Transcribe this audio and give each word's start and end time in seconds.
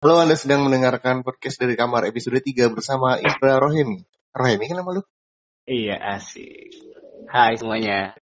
Halo, 0.00 0.16
Anda 0.16 0.32
sedang 0.32 0.64
mendengarkan 0.64 1.20
podcast 1.20 1.60
dari 1.60 1.76
kamar 1.76 2.08
episode 2.08 2.40
3 2.40 2.72
bersama 2.72 3.20
Indra 3.20 3.60
Rohemi. 3.60 4.00
Rohemi 4.32 4.64
kan 4.64 4.80
nama 4.80 4.96
lu? 4.96 5.04
Iya 5.68 6.16
asik. 6.16 6.72
Hai 7.28 7.60
semuanya. 7.60 8.16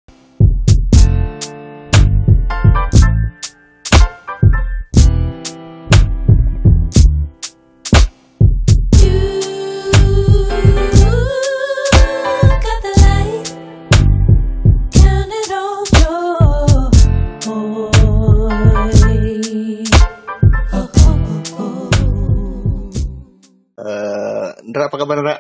Apa 24.89 24.97
kabar, 24.97 25.21
Indra? 25.21 25.37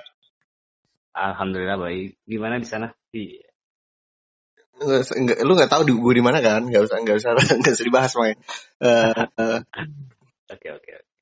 Alhamdulillah 1.16 1.78
baik. 1.80 2.20
Gimana 2.28 2.60
di 2.60 2.68
sana? 2.68 2.92
Iya. 3.10 3.48
Nggak, 4.78 5.00
nggak- 5.10 5.40
lu 5.42 5.52
nggak 5.58 5.72
tahu 5.72 5.82
di, 5.88 5.92
gue 5.96 6.14
di 6.14 6.22
mana 6.22 6.38
kan? 6.38 6.62
Nggak 6.68 6.86
usah, 6.86 6.96
nggak 7.02 7.16
usah, 7.18 7.30
nggak 7.64 7.74
usah 7.74 7.86
dibahas, 7.88 8.12
May. 8.14 8.32
Eh, 8.78 9.12
eh, 9.16 9.58
Oke 10.48 10.68
oke. 10.72 10.90
oke. 10.94 11.14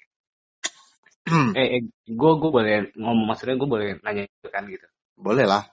Eh, 1.59 1.67
eh 1.79 1.83
gue 2.07 2.33
gue 2.39 2.51
boleh 2.55 2.95
ngomong 2.95 3.27
maksudnya 3.27 3.59
gue 3.59 3.67
boleh 3.67 3.89
nanya 4.07 4.29
itu 4.31 4.49
kan 4.53 4.63
gitu. 4.69 4.87
boleh 5.17 5.49
lah. 5.49 5.65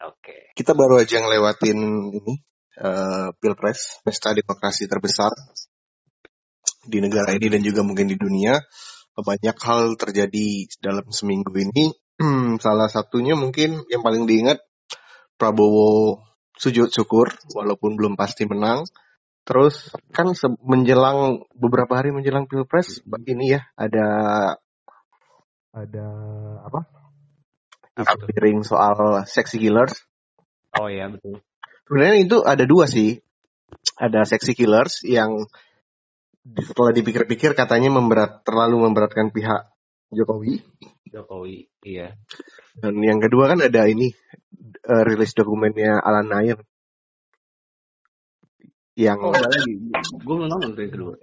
Oke. 0.00 0.54
Kita 0.56 0.72
baru 0.72 1.02
aja 1.02 1.20
ngelewatin 1.20 1.78
ini, 2.16 2.34
eh, 2.80 3.28
Pilpres, 3.36 4.00
pesta 4.06 4.32
demokrasi 4.32 4.86
terbesar 4.88 5.34
di 6.86 6.98
negara 7.02 7.36
ini 7.36 7.52
dan 7.52 7.60
juga 7.60 7.84
mungkin 7.84 8.08
di 8.08 8.16
dunia. 8.16 8.56
Banyak 9.22 9.56
hal 9.60 9.94
terjadi 9.96 10.68
dalam 10.80 11.06
seminggu 11.12 11.52
ini. 11.56 11.92
Hmm, 12.20 12.60
Salah 12.60 12.88
satunya 12.92 13.32
mungkin 13.32 13.84
yang 13.88 14.04
paling 14.04 14.28
diingat 14.28 14.60
Prabowo 15.40 16.20
sujud 16.60 16.92
syukur 16.92 17.32
walaupun 17.56 17.96
belum 17.96 18.14
pasti 18.20 18.44
menang. 18.44 18.84
Terus 19.48 19.88
kan 20.12 20.36
menjelang 20.60 21.48
beberapa 21.56 21.96
hari 21.96 22.12
menjelang 22.12 22.44
Pilpres 22.44 23.00
ini 23.24 23.56
ya 23.56 23.64
ada 23.72 24.06
ada 25.72 26.06
apa? 26.68 26.80
Piring 28.28 28.62
soal 28.62 29.24
sexy 29.24 29.56
killers. 29.56 30.04
Oh 30.76 30.92
iya 30.92 31.08
betul. 31.08 31.40
Sebenarnya 31.88 32.16
itu 32.20 32.36
ada 32.44 32.64
dua 32.68 32.84
sih. 32.86 33.18
Ada 33.96 34.28
sexy 34.28 34.52
killers 34.52 35.02
yang 35.08 35.48
setelah 36.44 36.92
dipikir-pikir 36.96 37.52
katanya 37.52 37.92
memberat 37.92 38.42
terlalu 38.42 38.88
memberatkan 38.88 39.28
pihak 39.28 39.70
Jokowi. 40.10 40.58
Jokowi. 41.06 41.70
Iya. 41.86 42.18
Dan 42.74 42.98
yang 43.02 43.22
kedua 43.22 43.50
kan 43.54 43.62
ada 43.62 43.86
ini 43.86 44.10
eh, 44.84 45.02
rilis 45.06 45.32
dokumennya 45.36 46.02
Alan 46.02 46.26
Nair 46.26 46.58
yang 48.98 49.18
Oh 49.22 49.32
ada 49.32 49.46
lagi. 49.46 49.72
Gue 50.20 50.34
belum 50.34 50.50
nonton 50.50 50.74
tuh 50.74 50.82
yang 50.82 50.92
kedua. 50.92 51.14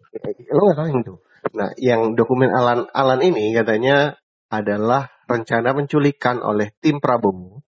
lo 0.49 0.61
nggak 0.65 0.77
tahu 0.77 0.87
yang 0.87 1.01
itu. 1.03 1.15
Nah, 1.53 1.69
yang 1.77 2.01
dokumen 2.17 2.49
Alan 2.49 2.89
Alan 2.91 3.21
ini 3.21 3.53
katanya 3.53 4.17
adalah 4.47 5.11
rencana 5.27 5.75
penculikan 5.75 6.39
oleh 6.39 6.71
tim 6.79 7.03
Prabowo 7.03 7.61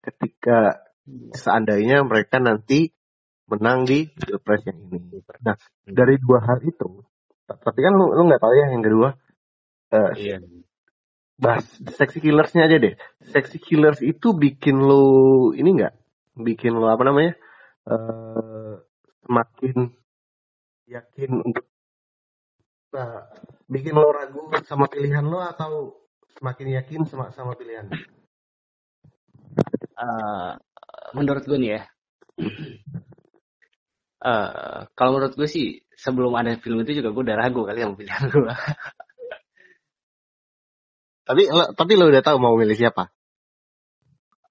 ketika 0.00 0.80
seandainya 1.34 2.06
mereka 2.06 2.38
nanti 2.38 2.94
menang 3.50 3.82
di 3.82 4.06
pilpres 4.06 4.62
yang 4.62 4.78
ini. 4.86 5.18
Nah, 5.42 5.58
dari 5.82 6.14
dua 6.22 6.38
hal 6.46 6.62
itu, 6.62 7.02
tapi 7.44 7.78
kan 7.82 7.92
lu 7.92 8.14
lu 8.14 8.22
nggak 8.30 8.42
tahu 8.42 8.54
ya 8.54 8.66
yang 8.70 8.84
kedua. 8.86 9.08
Eh, 9.90 10.12
Iya. 10.16 10.38
bahas 11.40 11.64
sexy 11.98 12.20
killersnya 12.22 12.68
aja 12.68 12.76
deh. 12.78 12.94
Sexy 13.32 13.58
killers 13.58 13.98
itu 14.04 14.36
bikin 14.36 14.76
lo 14.78 15.50
ini 15.56 15.72
nggak? 15.82 15.94
Bikin 16.38 16.76
lo 16.78 16.86
apa 16.86 17.02
namanya? 17.02 17.34
eh 17.90 18.74
semakin 19.24 19.88
yakin 20.84 21.30
untuk 21.40 21.64
nah, 22.92 23.24
bikin 23.66 23.96
lo 23.96 24.12
ragu 24.12 24.52
sama 24.68 24.84
pilihan 24.86 25.24
lo 25.24 25.40
atau 25.40 25.96
semakin 26.36 26.76
yakin 26.76 27.00
sama 27.08 27.32
sama 27.32 27.56
pilihan? 27.56 27.88
Eh, 30.00 30.52
menurut 31.16 31.44
gue 31.44 31.58
nih 31.58 31.70
ya. 31.76 31.82
Eh 34.20 34.80
kalau 34.96 35.10
menurut 35.16 35.34
gue 35.38 35.48
sih 35.48 35.66
sebelum 35.96 36.32
ada 36.36 36.56
film 36.60 36.84
itu 36.84 37.00
juga 37.00 37.08
gue 37.14 37.22
udah 37.28 37.36
ragu 37.40 37.60
kali 37.68 37.78
sama 37.84 37.94
pilihan 37.96 38.24
gue. 38.28 38.52
Tapi 41.28 41.42
lo, 41.56 41.64
tapi 41.78 41.92
lo 41.96 42.04
udah 42.10 42.22
tahu 42.26 42.36
mau 42.42 42.54
milih 42.60 42.76
siapa 42.80 43.02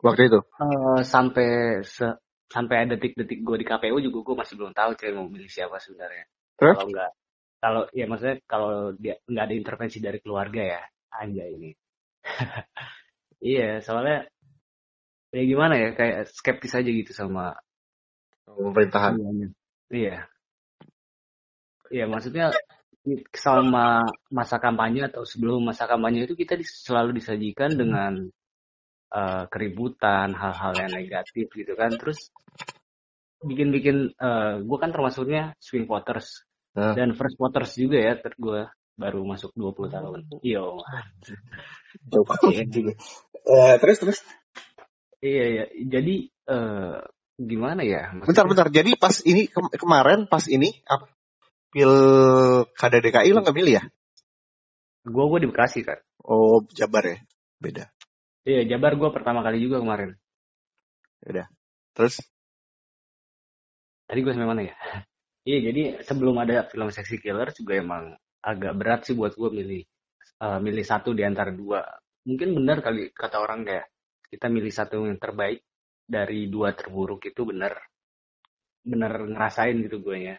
waktu 0.06 0.22
itu? 0.32 0.40
Eh, 0.60 1.02
sampai 1.04 1.48
se- 1.84 2.20
sampai 2.50 2.76
ada 2.84 2.94
detik-detik 2.98 3.40
gue 3.46 3.58
di 3.62 3.66
KPU 3.68 3.98
juga 4.02 4.20
gue 4.28 4.36
masih 4.42 4.56
belum 4.60 4.74
tahu 4.74 4.92
cuy 4.98 5.12
mau 5.14 5.28
milih 5.30 5.48
siapa 5.52 5.78
sebenarnya. 5.80 6.26
Kalau 6.60 6.84
nggak 6.90 7.12
kalau 7.60 7.82
ya 7.92 8.06
maksudnya 8.08 8.38
kalau 8.48 8.96
dia 8.96 9.16
nggak 9.28 9.46
ada 9.46 9.56
intervensi 9.56 9.98
dari 10.00 10.20
keluarga 10.24 10.62
ya 10.64 10.82
anjay 11.20 11.50
ini. 11.56 11.72
iya 13.52 13.80
soalnya 13.86 14.28
ya 15.36 15.44
gimana 15.46 15.74
ya 15.78 15.90
kayak 15.94 16.18
skeptis 16.34 16.74
aja 16.74 16.90
gitu 16.90 17.12
sama 17.14 17.54
Pemerintahan. 18.46 19.14
Iya. 19.90 20.26
Iya 21.90 22.06
maksudnya 22.06 22.54
selama 23.34 24.06
masa 24.30 24.62
kampanye 24.62 25.10
atau 25.10 25.26
sebelum 25.26 25.66
masa 25.66 25.90
kampanye 25.90 26.30
itu 26.30 26.38
kita 26.38 26.54
dis- 26.54 26.86
selalu 26.86 27.18
disajikan 27.18 27.74
dengan 27.74 28.30
eh, 29.10 29.44
keributan, 29.50 30.38
hal-hal 30.38 30.74
yang 30.78 30.94
negatif 30.94 31.50
gitu 31.50 31.74
kan. 31.74 31.90
Terus 31.98 32.30
bikin-bikin, 33.42 34.14
eh 34.14 34.54
gue 34.62 34.78
kan 34.78 34.92
termasuknya 34.94 35.58
swing 35.58 35.90
voters 35.90 36.46
Nah. 36.78 36.94
dan 36.94 37.18
first 37.18 37.34
voters 37.42 37.74
juga 37.74 37.98
ya. 37.98 38.14
Ter 38.22 38.38
gue 38.38 38.70
baru 38.94 39.26
masuk 39.26 39.50
20 39.58 39.90
tahun. 39.90 40.20
Yo, 40.46 40.78
Iya. 42.06 42.62
juga. 42.70 42.94
Eh, 43.50 43.76
terus 43.82 43.98
terus. 43.98 44.20
iya 45.26 45.46
iya. 45.50 45.66
Jadi 45.90 46.30
eh 46.30 46.98
gimana 47.40 47.82
ya? 47.88 48.12
Bentar 48.12 48.44
Maksudnya, 48.44 48.50
bentar. 48.52 48.68
Jadi 48.68 48.92
pas 49.00 49.16
ini 49.24 49.48
ke- 49.48 49.78
kemarin 49.80 50.28
pas 50.28 50.44
ini 50.52 50.76
apa? 50.84 51.08
Pil 51.70 51.94
kada 52.74 52.98
DKI 53.00 53.30
lo 53.32 53.46
nggak 53.46 53.58
milih 53.58 53.74
ya? 53.80 53.84
gue 55.10 55.26
gue 55.26 55.40
di 55.42 55.50
Bekasi 55.50 55.82
kan. 55.82 55.98
Oh 56.22 56.62
Jabar 56.76 57.02
ya, 57.08 57.18
beda. 57.58 57.90
Iya 58.46 58.68
Jabar 58.76 58.94
gue 59.00 59.10
pertama 59.10 59.42
kali 59.42 59.64
juga 59.64 59.82
kemarin. 59.82 60.14
Terus 61.96 62.24
Tadi 64.10 64.20
gue 64.26 64.34
sampai 64.34 64.50
mana 64.50 64.64
ya? 64.66 64.76
Iya, 65.48 65.72
jadi 65.72 65.84
sebelum 66.06 66.36
ada 66.38 66.68
film 66.68 66.92
Sexy 66.94 67.18
Killer 67.18 67.50
juga 67.56 67.80
emang 67.80 68.14
agak 68.44 68.74
berat 68.76 69.02
sih 69.08 69.18
buat 69.18 69.34
gue 69.34 69.50
milih 69.50 69.82
eh, 70.46 70.60
milih 70.62 70.86
satu 70.86 71.16
di 71.16 71.26
antara 71.26 71.50
dua. 71.50 71.82
Mungkin 72.28 72.54
benar 72.54 72.84
kali 72.86 73.10
kata 73.16 73.40
orang 73.42 73.66
kayak 73.66 73.88
kita 74.30 74.46
milih 74.52 74.70
satu 74.70 75.10
yang 75.10 75.18
terbaik 75.18 75.64
dari 76.10 76.50
dua 76.50 76.74
terburuk 76.74 77.22
itu 77.30 77.46
benar 77.46 77.78
benar 78.82 79.14
ngerasain 79.30 79.78
gitu 79.86 80.02
gue 80.02 80.34
ya. 80.34 80.36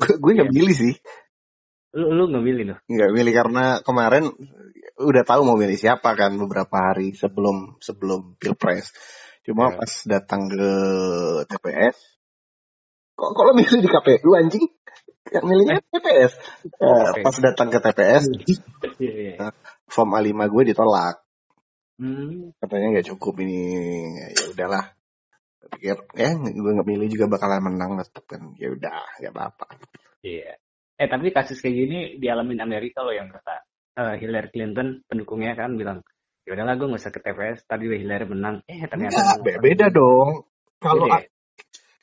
gue 0.00 0.30
nggak 0.32 0.48
Iya. 0.48 0.56
milih 0.56 0.72
sih, 0.74 0.94
Lu 1.92 2.08
lu 2.16 2.24
nggak 2.32 2.44
milih 2.48 2.64
tuh? 2.72 2.78
nggak 2.88 3.10
milih 3.12 3.32
karena 3.36 3.64
kemarin 3.84 4.24
udah 4.96 5.22
tahu 5.28 5.44
mau 5.44 5.60
milih 5.60 5.76
siapa 5.76 6.16
kan 6.16 6.32
beberapa 6.40 6.72
hari 6.72 7.12
sebelum 7.12 7.76
sebelum 7.84 8.40
pilpres. 8.40 8.88
Cuma 9.44 9.68
Iya. 9.68 9.76
pas 9.76 9.92
datang 10.08 10.48
ke 10.48 10.70
TPS, 11.50 11.96
kok 13.12 13.30
kok 13.36 13.44
lo 13.44 13.52
milih 13.52 13.78
di 13.84 13.90
KPU 13.90 14.30
anjing? 14.32 14.64
Yang 15.32 15.44
milihnya 15.46 15.78
TPS. 15.92 16.32
Eh, 16.82 17.04
Oke. 17.12 17.20
pas 17.22 17.36
datang 17.38 17.68
ke 17.68 17.78
TPS, 17.78 18.24
Iya, 18.98 19.12
iya. 19.36 19.50
form 19.86 20.16
A5 20.16 20.32
gue 20.48 20.62
ditolak. 20.72 21.20
Hmm, 22.02 22.50
katanya 22.58 22.98
nggak 22.98 23.08
cukup 23.14 23.38
ini. 23.46 23.62
Ya 24.34 24.44
udahlah. 24.50 24.84
Pikir 25.70 25.94
ya 26.18 26.34
gue 26.34 26.72
nggak 26.74 26.88
milih 26.90 27.06
juga 27.14 27.30
bakalan 27.30 27.62
menang 27.62 27.94
tetap 28.02 28.26
kan 28.26 28.50
ya 28.58 28.74
udah 28.74 29.22
nggak 29.22 29.30
apa-apa. 29.30 29.78
Iya. 30.26 30.58
Eh 30.98 31.06
tapi 31.06 31.30
kasus 31.30 31.62
kayak 31.62 31.76
gini 31.78 31.98
dialamin 32.18 32.58
Amerika 32.58 33.06
loh 33.06 33.14
yang 33.14 33.30
kata 33.30 33.62
eh, 34.02 34.14
Hillary 34.18 34.50
Clinton 34.50 35.06
pendukungnya 35.06 35.54
kan 35.54 35.78
bilang 35.78 36.02
ya 36.42 36.58
udahlah 36.58 36.74
gue 36.74 36.90
nggak 36.90 37.02
usah 37.06 37.14
ke 37.14 37.20
TPS 37.22 37.70
tadi 37.70 37.86
Hillary 37.86 38.26
menang. 38.26 38.66
Eh 38.66 38.82
ternyata 38.90 39.14
Enggak, 39.22 39.38
be- 39.46 39.60
beda 39.62 39.86
dong. 39.94 40.50
Kalau 40.82 41.06
ya? 41.06 41.22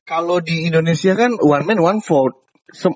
kalau 0.07 0.39
di 0.39 0.71
Indonesia 0.71 1.11
kan 1.19 1.35
one 1.35 1.67
man 1.67 1.79
one 1.83 1.99
vote. 1.99 2.47
Sem- 2.71 2.95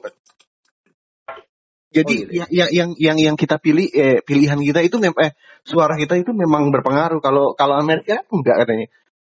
jadi 1.93 2.09
Oh, 2.09 2.21
gitu 2.25 2.33
ya? 2.33 2.45
yang, 2.49 2.49
yang 2.49 2.69
yang 2.73 2.89
yang 2.97 3.17
yang 3.31 3.35
kita 3.37 3.61
pilih 3.61 3.87
eh, 3.93 4.19
pilihan 4.25 4.57
kita 4.57 4.81
itu 4.81 4.97
mem 4.97 5.13
eh 5.21 5.31
suara 5.63 5.93
kita 5.95 6.17
itu 6.17 6.33
memang 6.33 6.73
berpengaruh 6.73 7.21
kalau 7.21 7.53
kalau 7.53 7.77
Amerika 7.77 8.25
enggak 8.33 8.65
katanya 8.65 8.87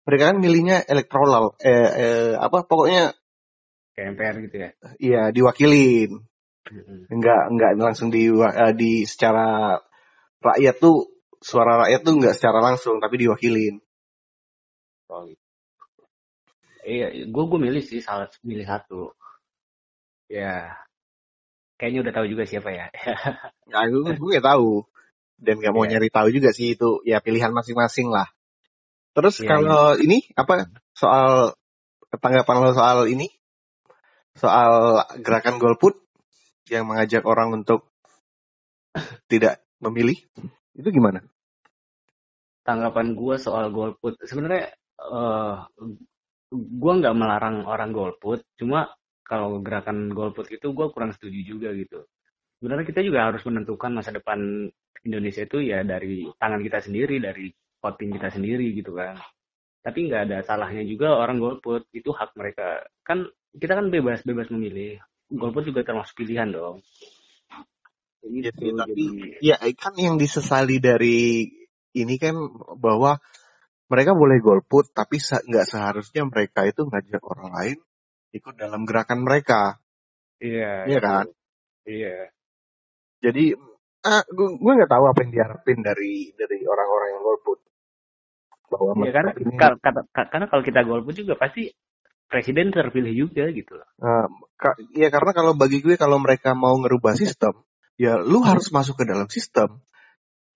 mereka 0.08 0.22
kan 0.32 0.36
milihnya 0.40 0.76
elektoral 0.88 1.54
eh, 1.60 1.90
eh 2.04 2.32
apa 2.40 2.64
pokoknya 2.64 3.12
kayak 3.94 4.06
MPR 4.16 4.36
gitu 4.48 4.56
ya 4.58 4.70
ya 4.98 5.22
diwakilin 5.30 6.10
Mm-mm. 6.64 7.00
nggak 7.12 7.42
nggak 7.54 7.70
langsung 7.78 8.08
di 8.08 8.32
eh, 8.32 8.72
di 8.74 9.04
secara 9.04 9.76
rakyat 10.40 10.76
tuh 10.80 11.12
suara 11.44 11.84
rakyat 11.86 12.00
tuh 12.00 12.14
nggak 12.16 12.34
secara 12.34 12.58
langsung 12.64 12.96
tapi 13.04 13.20
diwakilin 13.20 13.76
Oh, 15.12 15.28
gitu. 15.28 15.38
Iya, 16.84 17.06
gue 17.28 17.44
gue 17.48 17.60
milih 17.60 17.82
sih 17.84 18.00
salah 18.04 18.28
milih 18.44 18.66
satu. 18.68 19.12
Ya, 20.28 20.72
kayaknya 21.78 22.00
udah 22.06 22.12
tahu 22.14 22.26
juga 22.30 22.44
siapa 22.46 22.70
ya. 22.70 22.86
ya 23.72 23.80
gue 23.90 24.14
gue 24.14 24.30
nggak 24.38 24.46
tahu. 24.46 24.86
Dan 25.34 25.58
nggak 25.60 25.74
mau 25.74 25.84
Iya. 25.84 25.98
nyari 25.98 26.08
tahu 26.14 26.28
juga 26.30 26.54
sih 26.54 26.78
itu 26.78 27.02
ya 27.02 27.18
pilihan 27.18 27.50
masing-masing 27.50 28.08
lah. 28.08 28.30
Terus 29.14 29.42
Iya, 29.42 29.48
kalau 29.50 29.98
ini 29.98 30.26
apa 30.38 30.70
soal 30.94 31.54
tanggapan 32.22 32.56
lo 32.62 32.70
soal 32.74 33.06
ini? 33.10 33.30
Soal 34.34 35.02
gerakan 35.22 35.62
golput 35.62 35.94
yang 36.70 36.86
mengajak 36.90 37.22
orang 37.26 37.54
untuk 37.62 37.90
tidak 39.30 39.62
memilih 39.82 40.18
itu 40.74 40.88
gimana? 40.90 41.22
Tanggapan 42.64 43.12
gue 43.12 43.36
soal 43.36 43.68
golput, 43.70 44.16
sebenarnya 44.24 44.72
eh 44.98 45.56
gue 46.54 46.92
nggak 47.02 47.14
melarang 47.18 47.66
orang 47.66 47.90
golput, 47.92 48.40
cuma 48.56 48.88
kalau 49.24 49.58
gerakan 49.64 50.12
golput 50.12 50.46
itu 50.52 50.66
gue 50.76 50.86
kurang 50.94 51.12
setuju 51.16 51.40
juga 51.56 51.68
gitu. 51.74 52.04
Sebenarnya 52.60 52.86
kita 52.88 53.00
juga 53.04 53.28
harus 53.32 53.42
menentukan 53.44 53.92
masa 53.92 54.10
depan 54.14 54.68
Indonesia 55.04 55.42
itu 55.44 55.58
ya 55.60 55.84
dari 55.84 56.24
tangan 56.40 56.60
kita 56.64 56.78
sendiri, 56.84 57.20
dari 57.20 57.52
voting 57.82 58.10
kita 58.16 58.28
sendiri 58.32 58.72
gitu 58.76 58.96
kan. 58.96 59.16
Tapi 59.84 59.98
nggak 60.08 60.22
ada 60.30 60.38
salahnya 60.44 60.84
juga 60.88 61.16
orang 61.16 61.36
golput, 61.40 61.84
itu 61.92 62.08
hak 62.12 62.32
mereka. 62.40 62.84
Kan 63.04 63.28
kita 63.56 63.76
kan 63.76 63.92
bebas 63.92 64.24
bebas 64.24 64.48
memilih. 64.48 65.00
Golput 65.28 65.64
juga 65.68 65.84
termasuk 65.84 66.16
pilihan 66.24 66.48
dong. 66.52 66.80
Iya 68.24 68.48
Gitu, 68.48 68.64
sih, 68.64 68.70
tapi 68.72 69.02
jadi 69.04 69.06
ya 69.44 69.56
kan 69.76 69.92
yang 70.00 70.16
disesali 70.16 70.80
dari 70.80 71.44
ini 71.92 72.14
kan 72.16 72.34
bahwa 72.80 73.20
mereka 73.92 74.16
boleh 74.16 74.40
golput 74.40 74.90
tapi 74.96 75.20
se- 75.20 75.44
nggak 75.44 75.68
seharusnya 75.68 76.24
mereka 76.24 76.64
itu 76.64 76.88
ngajak 76.88 77.20
orang 77.20 77.50
lain 77.52 77.78
ikut 78.34 78.54
dalam 78.58 78.82
gerakan 78.82 79.22
mereka. 79.22 79.78
Iya 80.42 80.90
Iya 80.90 80.98
kan? 81.00 81.26
Iya. 81.86 82.16
jadi 83.22 83.56
ah, 84.04 84.20
gue 84.26 84.48
gue 84.60 84.72
nggak 84.76 84.90
tahu 84.90 85.04
apa 85.08 85.18
yang 85.24 85.32
diharapin 85.32 85.80
dari 85.80 86.34
dari 86.36 86.58
orang-orang 86.66 87.08
yang 87.16 87.22
golput. 87.22 87.58
Bahwa 88.68 88.90
Iya 89.00 89.10
karena 89.14 89.30
ini 89.38 89.54
ka- 89.56 89.78
kata- 89.80 90.08
ka- 90.10 90.28
karena 90.28 90.46
kalau 90.50 90.62
kita 90.66 90.80
golput 90.84 91.14
juga 91.14 91.38
pasti 91.38 91.70
presiden 92.28 92.74
terpilih 92.74 93.14
juga 93.28 93.46
gitu 93.54 93.78
loh. 93.78 93.88
eh, 94.02 94.26
ka- 94.58 94.80
ya 94.92 95.08
karena 95.14 95.30
kalau 95.32 95.52
bagi 95.54 95.78
gue 95.80 95.94
kalau 95.94 96.18
mereka 96.18 96.52
mau 96.58 96.74
ngerubah 96.82 97.14
sistem 97.14 97.62
ya 97.94 98.18
lu 98.18 98.42
harus 98.42 98.68
masuk 98.74 98.98
ke 98.98 99.04
dalam 99.06 99.30
sistem. 99.30 99.78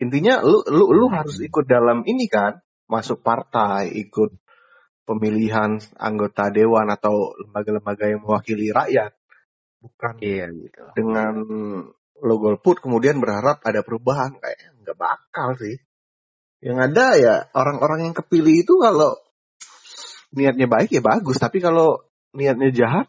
Intinya 0.02 0.42
lu 0.42 0.62
lu 0.66 0.90
lu 0.94 1.06
harus 1.10 1.38
ikut 1.38 1.66
dalam 1.66 2.02
ini 2.06 2.26
kan 2.26 2.58
masuk 2.90 3.22
partai 3.22 3.90
ikut 3.94 4.34
pemilihan 5.08 5.80
anggota 5.96 6.52
dewan 6.52 6.92
atau 6.92 7.32
lembaga-lembaga 7.40 8.12
yang 8.12 8.20
mewakili 8.20 8.68
rakyat 8.68 9.16
bukan 9.80 10.14
Iya 10.20 10.52
gitu. 10.52 10.82
dengan 10.92 11.34
lo 12.18 12.34
golput 12.36 12.84
kemudian 12.84 13.16
berharap 13.22 13.64
ada 13.64 13.80
perubahan 13.80 14.36
kayak 14.36 14.76
nggak 14.84 14.98
bakal 14.98 15.56
sih 15.56 15.80
yang 16.60 16.76
ada 16.76 17.16
ya 17.16 17.34
orang-orang 17.56 18.10
yang 18.10 18.14
kepilih 18.14 18.66
itu 18.66 18.76
kalau 18.82 19.16
niatnya 20.34 20.68
baik 20.68 20.92
ya 20.92 21.00
bagus 21.00 21.40
tapi 21.40 21.62
kalau 21.64 22.04
niatnya 22.36 22.68
jahat 22.74 23.08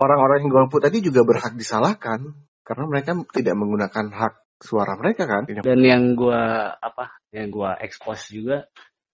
orang-orang 0.00 0.48
yang 0.48 0.50
golput 0.54 0.80
tadi 0.80 1.04
juga 1.04 1.26
berhak 1.28 1.52
disalahkan 1.58 2.32
karena 2.64 2.84
mereka 2.88 3.12
tidak 3.34 3.58
menggunakan 3.58 4.06
hak 4.08 4.34
suara 4.60 4.94
mereka 4.94 5.24
kan 5.24 5.48
Dan 5.48 5.80
yang 5.80 6.14
gua 6.14 6.76
apa? 6.78 7.18
Yang 7.32 7.48
gua 7.50 7.70
expose 7.80 8.28
juga 8.30 8.68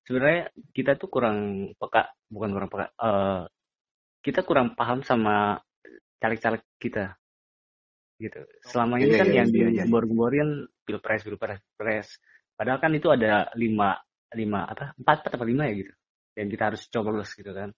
sebenarnya 0.07 0.49
kita 0.73 0.95
tuh 0.97 1.09
kurang 1.11 1.71
peka, 1.77 2.15
bukan 2.31 2.51
kurang 2.55 2.71
peka. 2.71 2.87
eh 2.97 3.43
kita 4.23 4.43
kurang 4.43 4.75
paham 4.75 5.03
sama 5.07 5.61
caleg-caleg 6.19 6.63
kita 6.83 7.15
gitu. 8.17 8.41
Selama 8.65 8.97
ini 8.99 9.13
kan 9.13 9.29
iya, 9.29 9.45
yang 9.45 9.49
iya, 9.53 9.69
iya. 9.69 9.85
digembor-gemborin 9.85 10.67
pilpres, 10.83 11.23
pilpres, 11.23 11.61
pilpres. 11.77 12.09
Padahal 12.57 12.81
kan 12.81 12.91
itu 12.97 13.13
ada 13.13 13.53
lima, 13.55 13.95
lima 14.33 14.65
apa? 14.65 14.97
Empat, 14.97 15.29
empat 15.29 15.33
apa 15.37 15.45
lima 15.45 15.69
ya 15.69 15.75
gitu. 15.85 15.93
Yang 16.35 16.49
kita 16.57 16.63
harus 16.73 16.83
coblos 16.89 17.31
gitu 17.37 17.53
kan. 17.53 17.71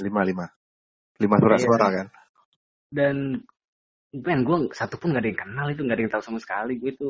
lima 0.00 0.24
lima 0.24 0.46
lima 1.20 1.36
surat 1.38 1.58
Iya. 1.60 1.66
suara 1.66 1.86
kan 1.92 2.06
dan 2.92 3.16
men 4.12 4.40
gue 4.44 4.68
satu 4.76 5.00
pun 5.00 5.16
gak 5.16 5.24
ada 5.24 5.30
yang 5.32 5.40
kenal 5.40 5.66
itu 5.72 5.80
gak 5.86 5.96
ada 5.96 6.02
yang 6.04 6.12
tahu 6.12 6.24
sama 6.24 6.38
sekali 6.42 6.76
gue 6.76 6.92
itu 6.92 7.08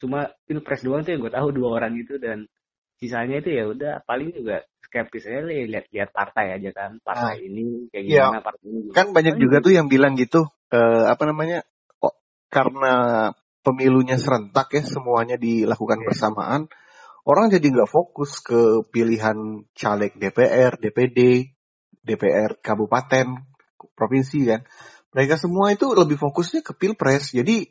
cuma 0.00 0.28
pilpres 0.48 0.84
doang 0.84 1.04
tuh 1.04 1.12
yang 1.16 1.22
gue 1.24 1.32
tahu 1.32 1.48
dua 1.52 1.68
orang 1.80 1.92
itu 1.96 2.16
dan 2.16 2.48
sisanya 2.96 3.44
itu 3.44 3.50
ya 3.52 3.64
udah 3.68 3.92
paling 4.08 4.32
juga 4.32 4.64
skeptis 4.84 5.28
aja 5.28 5.44
li- 5.44 5.68
lihat 5.68 5.86
lihat 5.92 6.10
partai 6.14 6.56
aja 6.56 6.70
kan 6.72 6.96
partai 7.04 7.44
ini 7.44 7.90
kayak 7.92 8.04
Iya. 8.06 8.24
gimana 8.30 8.40
partai 8.44 8.64
ini 8.70 8.80
kan 8.96 9.06
banyak 9.12 9.34
juga 9.36 9.58
gitu. 9.60 9.66
tuh 9.68 9.72
yang 9.76 9.86
bilang 9.92 10.14
gitu 10.16 10.48
eh, 10.72 11.04
apa 11.10 11.22
namanya 11.28 11.66
oh, 12.00 12.14
karena 12.48 12.94
pemilunya 13.60 14.16
serentak 14.16 14.72
ya 14.72 14.82
semuanya 14.86 15.36
dilakukan 15.36 16.00
Iya. 16.00 16.06
bersamaan 16.08 16.62
orang 17.26 17.50
jadi 17.50 17.66
nggak 17.74 17.90
fokus 17.90 18.38
ke 18.40 18.86
pilihan 18.88 19.66
caleg 19.74 20.14
DPR 20.16 20.78
DPD 20.78 21.50
DPR 22.06 22.56
kabupaten 22.62 23.42
provinsi 23.98 24.38
kan 24.46 24.62
mereka 25.10 25.34
semua 25.36 25.74
itu 25.74 25.90
lebih 25.92 26.16
fokusnya 26.16 26.62
ke 26.62 26.72
pilpres 26.78 27.34
jadi 27.34 27.66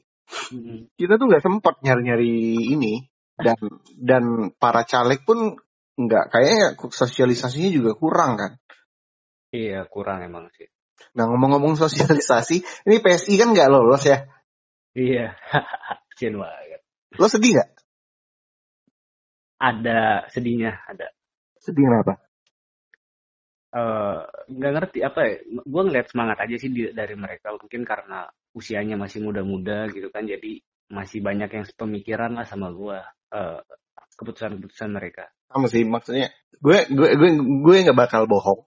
Mm-mm. 0.52 0.92
kita 1.00 1.16
tuh 1.16 1.26
nggak 1.32 1.44
sempat 1.46 1.80
nyari-nyari 1.82 2.58
ini 2.76 3.15
dan 3.36 3.60
dan 4.00 4.24
para 4.56 4.88
caleg 4.88 5.22
pun 5.28 5.60
nggak 5.96 6.26
kayaknya 6.32 6.76
sosialisasinya 6.80 7.70
juga 7.72 7.92
kurang 7.96 8.32
kan? 8.40 8.52
Iya 9.52 9.88
kurang 9.88 10.24
emang 10.24 10.52
sih. 10.56 10.68
Nah 11.16 11.28
ngomong-ngomong 11.28 11.76
sosialisasi 11.80 12.88
ini 12.88 12.96
PSI 13.00 13.34
kan 13.40 13.52
nggak 13.52 13.72
lolos 13.72 14.04
ya? 14.08 14.28
Iya 14.96 15.36
kasian 16.12 16.40
banget. 16.40 16.82
Lo 17.20 17.28
sedih 17.28 17.60
nggak? 17.60 17.70
Ada 19.60 20.28
sedihnya 20.32 20.80
ada. 20.88 21.08
Sedih 21.60 21.88
kenapa? 21.88 22.20
Eh 23.76 24.20
nggak 24.56 24.74
ngerti 24.80 25.00
apa 25.04 25.20
ya 25.28 25.34
gue 25.48 25.82
ngeliat 25.84 26.08
semangat 26.08 26.38
aja 26.44 26.56
sih 26.56 26.72
di- 26.72 26.96
dari 26.96 27.16
mereka. 27.20 27.52
Mungkin 27.56 27.84
karena 27.84 28.28
usianya 28.56 28.96
masih 28.96 29.20
muda-muda 29.24 29.92
gitu 29.92 30.08
kan 30.12 30.24
jadi 30.24 30.64
masih 30.88 31.20
banyak 31.20 31.50
yang 31.52 31.66
pemikiran 31.76 32.32
lah 32.40 32.48
sama 32.48 32.72
gue 32.72 33.00
keputusan-keputusan 34.16 34.90
mereka. 34.92 35.30
Sama 35.52 35.68
sih 35.68 35.84
maksudnya 35.88 36.32
gue 36.60 36.88
gue 36.88 37.10
gue 37.20 37.30
gue 37.38 37.76
nggak 37.86 38.00
bakal 38.00 38.26
bohong 38.26 38.64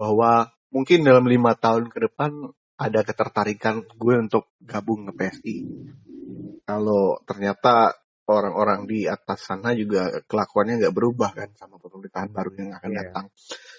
bahwa 0.00 0.48
mungkin 0.72 1.04
dalam 1.04 1.28
lima 1.28 1.52
tahun 1.56 1.92
ke 1.92 2.08
depan 2.08 2.30
ada 2.78 3.00
ketertarikan 3.04 3.84
gue 3.84 4.14
untuk 4.16 4.48
gabung 4.62 5.08
ke 5.10 5.12
PSI 5.16 5.56
kalau 6.68 7.20
ternyata 7.24 7.96
orang-orang 8.28 8.84
di 8.84 9.08
atas 9.08 9.48
sana 9.48 9.72
juga 9.72 10.20
kelakuannya 10.28 10.84
nggak 10.84 10.94
berubah 10.94 11.32
kan 11.32 11.48
sama 11.56 11.80
pemerintahan 11.80 12.28
baru 12.28 12.50
yang 12.60 12.76
akan 12.76 12.90
Iya. 12.92 12.98
datang. 13.00 13.26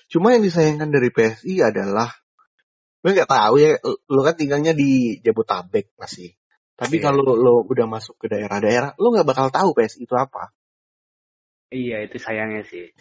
Cuma 0.10 0.34
yang 0.34 0.42
disayangkan 0.42 0.90
dari 0.90 1.14
PSI 1.14 1.62
adalah 1.62 2.10
gue 3.00 3.12
nggak 3.14 3.30
tahu 3.30 3.54
ya 3.62 3.78
lo 3.86 4.22
kan 4.26 4.36
tinggalnya 4.36 4.74
di 4.74 5.22
Jabotabek 5.22 5.94
masih 5.96 6.34
tapi 6.80 7.04
Iya. 7.04 7.12
kalau 7.12 7.28
lo 7.36 7.68
udah 7.68 7.88
masuk 7.92 8.16
ke 8.16 8.32
daerah-daerah 8.32 8.96
lo 8.96 9.12
nggak 9.12 9.28
bakal 9.28 9.48
tahu 9.52 9.76
PSI 9.76 10.08
itu 10.08 10.16
apa 10.16 10.56
iya 11.76 12.00
itu 12.08 12.16
sayangnya 12.16 12.64
sih 12.64 12.96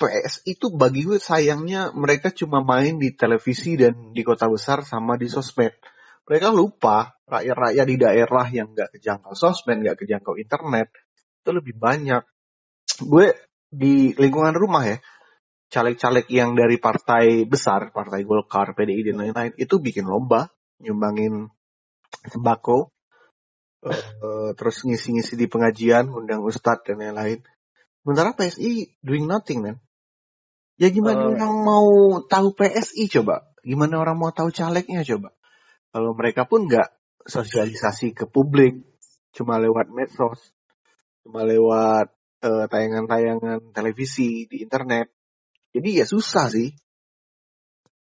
PS 0.00 0.48
itu 0.48 0.72
bagi 0.72 1.04
gue 1.04 1.20
sayangnya 1.20 1.92
mereka 1.92 2.32
cuma 2.32 2.64
main 2.64 2.96
di 2.96 3.12
televisi 3.12 3.76
dan 3.76 4.16
di 4.16 4.24
kota 4.24 4.48
besar 4.48 4.80
sama 4.80 5.20
di 5.20 5.28
sosmed. 5.28 5.76
Mereka 6.24 6.48
lupa 6.56 7.20
rakyat-rakyat 7.28 7.84
di 7.84 7.96
daerah 8.00 8.46
yang 8.48 8.72
nggak 8.72 8.96
kejangkau 8.96 9.36
sosmed, 9.36 9.84
nggak 9.84 10.00
kejangkau 10.00 10.40
internet 10.40 10.88
itu 11.44 11.50
lebih 11.52 11.76
banyak. 11.76 12.24
Gue 13.04 13.36
di 13.68 14.16
lingkungan 14.16 14.56
rumah 14.56 14.88
ya, 14.88 14.96
caleg-caleg 15.68 16.26
yang 16.32 16.56
dari 16.56 16.80
partai 16.80 17.44
besar, 17.44 17.92
partai 17.92 18.24
Golkar, 18.24 18.72
PDI 18.72 19.12
dan 19.12 19.20
lain-lain 19.20 19.52
itu 19.60 19.76
bikin 19.84 20.08
lomba 20.08 20.48
nyumbangin 20.80 21.44
sembako, 22.24 22.88
eh, 23.84 24.50
terus 24.56 24.84
ngisi-ngisi 24.84 25.34
di 25.36 25.46
pengajian, 25.48 26.12
undang 26.12 26.44
ustadz 26.44 26.84
dan 26.84 27.00
lain-lain. 27.00 27.40
Sementara 28.00 28.32
PSI 28.36 28.96
doing 29.00 29.28
nothing 29.28 29.60
man. 29.64 29.76
Ya 30.80 30.88
gimana 30.88 31.28
Eh. 31.28 31.30
orang 31.36 31.54
mau 31.60 31.88
tahu 32.24 32.56
PSI 32.56 33.12
coba? 33.12 33.44
Gimana 33.60 34.00
orang 34.00 34.16
mau 34.16 34.32
tahu 34.32 34.48
calegnya 34.48 35.04
coba? 35.04 35.36
Kalau 35.92 36.16
mereka 36.16 36.48
pun 36.48 36.64
nggak 36.64 36.88
sosialisasi 37.28 38.16
ke 38.16 38.24
publik, 38.24 38.80
cuma 39.36 39.60
lewat 39.60 39.92
medsos, 39.92 40.40
cuma 41.24 41.44
lewat 41.44 42.08
eh, 42.40 42.64
tayangan-tayangan 42.72 43.76
televisi 43.76 44.48
di 44.48 44.64
internet. 44.64 45.12
Jadi 45.76 46.00
ya 46.00 46.08
susah 46.08 46.48
sih. 46.48 46.72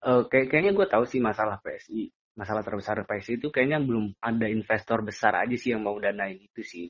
Eh, 0.05 0.21
kayak 0.29 0.53
kayaknya 0.53 0.77
gue 0.77 0.85
tahu 0.85 1.09
sih 1.09 1.17
masalah 1.17 1.57
PSI 1.65 2.13
masalah 2.37 2.61
terbesar 2.61 3.01
PSI 3.03 3.41
itu 3.41 3.49
kayaknya 3.49 3.81
belum 3.81 4.13
ada 4.21 4.45
investor 4.45 5.01
besar 5.01 5.33
aja 5.41 5.55
sih 5.57 5.73
yang 5.73 5.81
mau 5.81 5.97
danain 5.97 6.37
itu 6.37 6.61
sih 6.61 6.87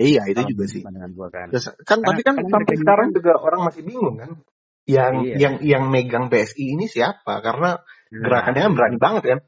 Iya 0.00 0.24
itu 0.24 0.40
kalau 0.40 0.50
juga 0.56 0.64
sih. 0.72 0.80
gua 1.12 1.28
kan 1.28 1.52
Terus, 1.52 1.66
kan 1.84 2.00
karena 2.00 2.08
tapi 2.16 2.20
kan 2.24 2.34
karena 2.40 2.48
sampai 2.48 2.72
juga 2.72 2.80
sekarang 2.80 3.08
kan 3.08 3.16
juga 3.20 3.32
orang 3.44 3.60
masih 3.68 3.82
bingung 3.84 4.16
kan. 4.16 4.30
Yang 4.88 5.14
iya 5.28 5.36
yang 5.36 5.54
yang 5.60 5.84
megang 5.92 6.26
PSI 6.32 6.64
ini 6.74 6.86
siapa? 6.88 7.44
Karena 7.44 7.76
nah 7.76 8.20
gerakannya 8.24 8.62
kan 8.64 8.72
berani 8.72 8.98
banget 8.98 9.24
kan. 9.36 9.40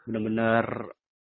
bener-bener 0.00 0.66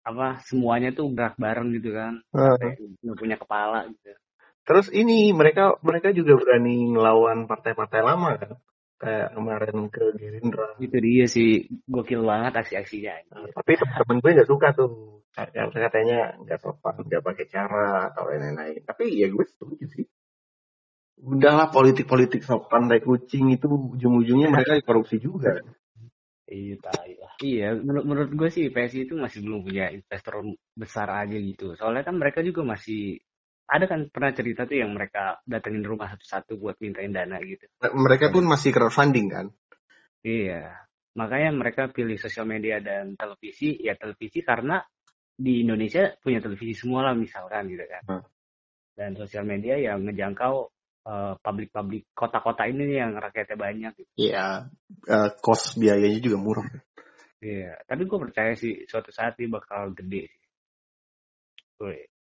apa 0.05 0.41
semuanya 0.45 0.91
tuh 0.97 1.13
gerak 1.13 1.37
bareng 1.37 1.71
gitu 1.77 1.93
kan 1.93 2.21
sampai 2.33 2.77
nggak 3.05 3.19
punya 3.21 3.37
kepala 3.39 3.87
gitu 3.93 4.17
Terus 4.65 4.89
ini 4.89 5.29
mereka 5.37 5.77
mereka 5.85 6.09
juga 6.17 6.41
berani 6.41 6.89
ngelawan 6.97 7.45
partai-partai 7.45 8.01
lama 8.01 8.31
kan. 8.41 8.57
Kayak 8.95 9.35
kemarin 9.35 9.77
ke 9.91 10.05
Gerindra. 10.17 10.67
itu 10.79 10.97
dia 11.03 11.27
sih 11.27 11.67
gokil 11.91 12.23
banget 12.23 12.55
aksi-aksinya 12.63 13.15
Nah, 13.35 13.51
tapi 13.51 13.75
temen-temen 13.75 14.17
gue 14.23 14.31
nggak 14.39 14.51
suka 14.51 14.69
tuh. 14.73 15.21
Karena 15.35 15.79
katanya 15.91 16.19
nggak 16.47 16.59
sopan, 16.63 16.95
nggak 17.03 17.23
pakai 17.27 17.47
cara 17.51 18.15
atau 18.15 18.31
lain-lain. 18.31 18.81
Tapi 18.87 19.19
ya 19.19 19.27
gue 19.27 19.45
setuju 19.45 19.85
sih. 19.91 20.07
Udahlah 21.19 21.75
politik-politik 21.75 22.47
sopan 22.47 22.87
kayak 22.87 23.03
kucing 23.03 23.51
itu 23.51 23.67
ujung-ujungnya 23.67 24.49
mereka 24.51 24.79
korupsi 24.87 25.19
juga. 25.19 25.59
Iya. 26.47 26.79
Iya, 27.43 27.69
menurut, 27.83 28.05
menurut 28.07 28.31
gue 28.37 28.49
sih 28.53 28.71
PSI 28.71 29.11
itu 29.11 29.19
masih 29.19 29.43
belum 29.43 29.67
punya 29.67 29.91
investor 29.91 30.45
besar 30.79 31.11
aja 31.11 31.35
gitu. 31.35 31.75
Soalnya 31.75 32.07
kan 32.07 32.15
mereka 32.15 32.47
juga 32.47 32.63
masih 32.63 33.19
ada 33.65 33.85
kan 33.89 34.07
pernah 34.13 34.33
cerita 34.37 34.69
tuh 34.69 34.77
yang 34.77 34.93
mereka 34.93 35.41
datengin 35.49 35.85
rumah 35.85 36.13
satu-satu 36.13 36.61
buat 36.61 36.77
mintain 36.85 37.11
dana 37.11 37.41
gitu. 37.41 37.65
Mereka 37.81 38.29
Dan 38.29 38.33
pun 38.37 38.45
masih 38.45 38.71
crowdfunding 38.77 39.27
kan. 39.33 39.47
iya, 40.25 40.85
makanya 41.17 41.51
mereka 41.53 41.89
pilih 41.89 42.17
sosial 42.21 42.45
media 42.45 42.81
dan 42.81 43.17
televisi. 43.17 43.81
Ya 43.81 43.97
televisi 43.97 44.45
karena 44.45 44.81
di 45.35 45.65
Indonesia 45.65 46.13
punya 46.21 46.39
televisi 46.45 46.77
semua 46.77 47.11
lah 47.11 47.15
misalkan 47.17 47.73
gitu 47.73 47.85
kan. 47.89 48.03
Hmm. 48.05 48.25
Dan 48.95 49.11
sosial 49.19 49.49
media 49.49 49.75
yang 49.81 50.05
ngejangkau 50.07 50.55
eh, 51.09 51.35
publik-publik 51.41 52.13
kota-kota 52.15 52.69
ini 52.69 52.85
nih 52.95 52.99
yang 53.01 53.13
rakyatnya 53.17 53.57
banyak 53.59 53.93
gitu. 53.97 54.11
Iya, 54.21 54.69
eh, 55.09 55.31
cost 55.41 55.81
biayanya 55.81 56.21
juga 56.21 56.37
murah. 56.39 56.69
Iya, 57.45 57.77
tapi 57.85 58.09
gue 58.09 58.19
percaya 58.21 58.57
sih 58.57 58.89
suatu 58.89 59.13
saat 59.13 59.37
dia 59.37 59.49
bakal 59.53 59.93
gede. 59.93 60.33
Woi. 61.77 62.14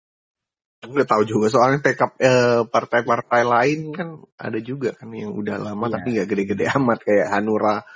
Gue 0.82 1.06
tahu 1.06 1.22
juga 1.22 1.46
soalnya 1.46 1.78
PK 1.78 2.18
eh, 2.18 2.62
partai-partai 2.66 3.46
lain 3.46 3.94
kan 3.94 4.18
ada 4.34 4.58
juga 4.58 4.90
kan 4.98 5.14
yang 5.14 5.30
udah 5.30 5.62
lama 5.62 5.86
Iya. 5.86 5.94
tapi 5.94 6.06
nggak 6.18 6.28
gede-gede 6.28 6.64
amat 6.74 6.98
kayak 7.06 7.30
Hanura. 7.30 7.86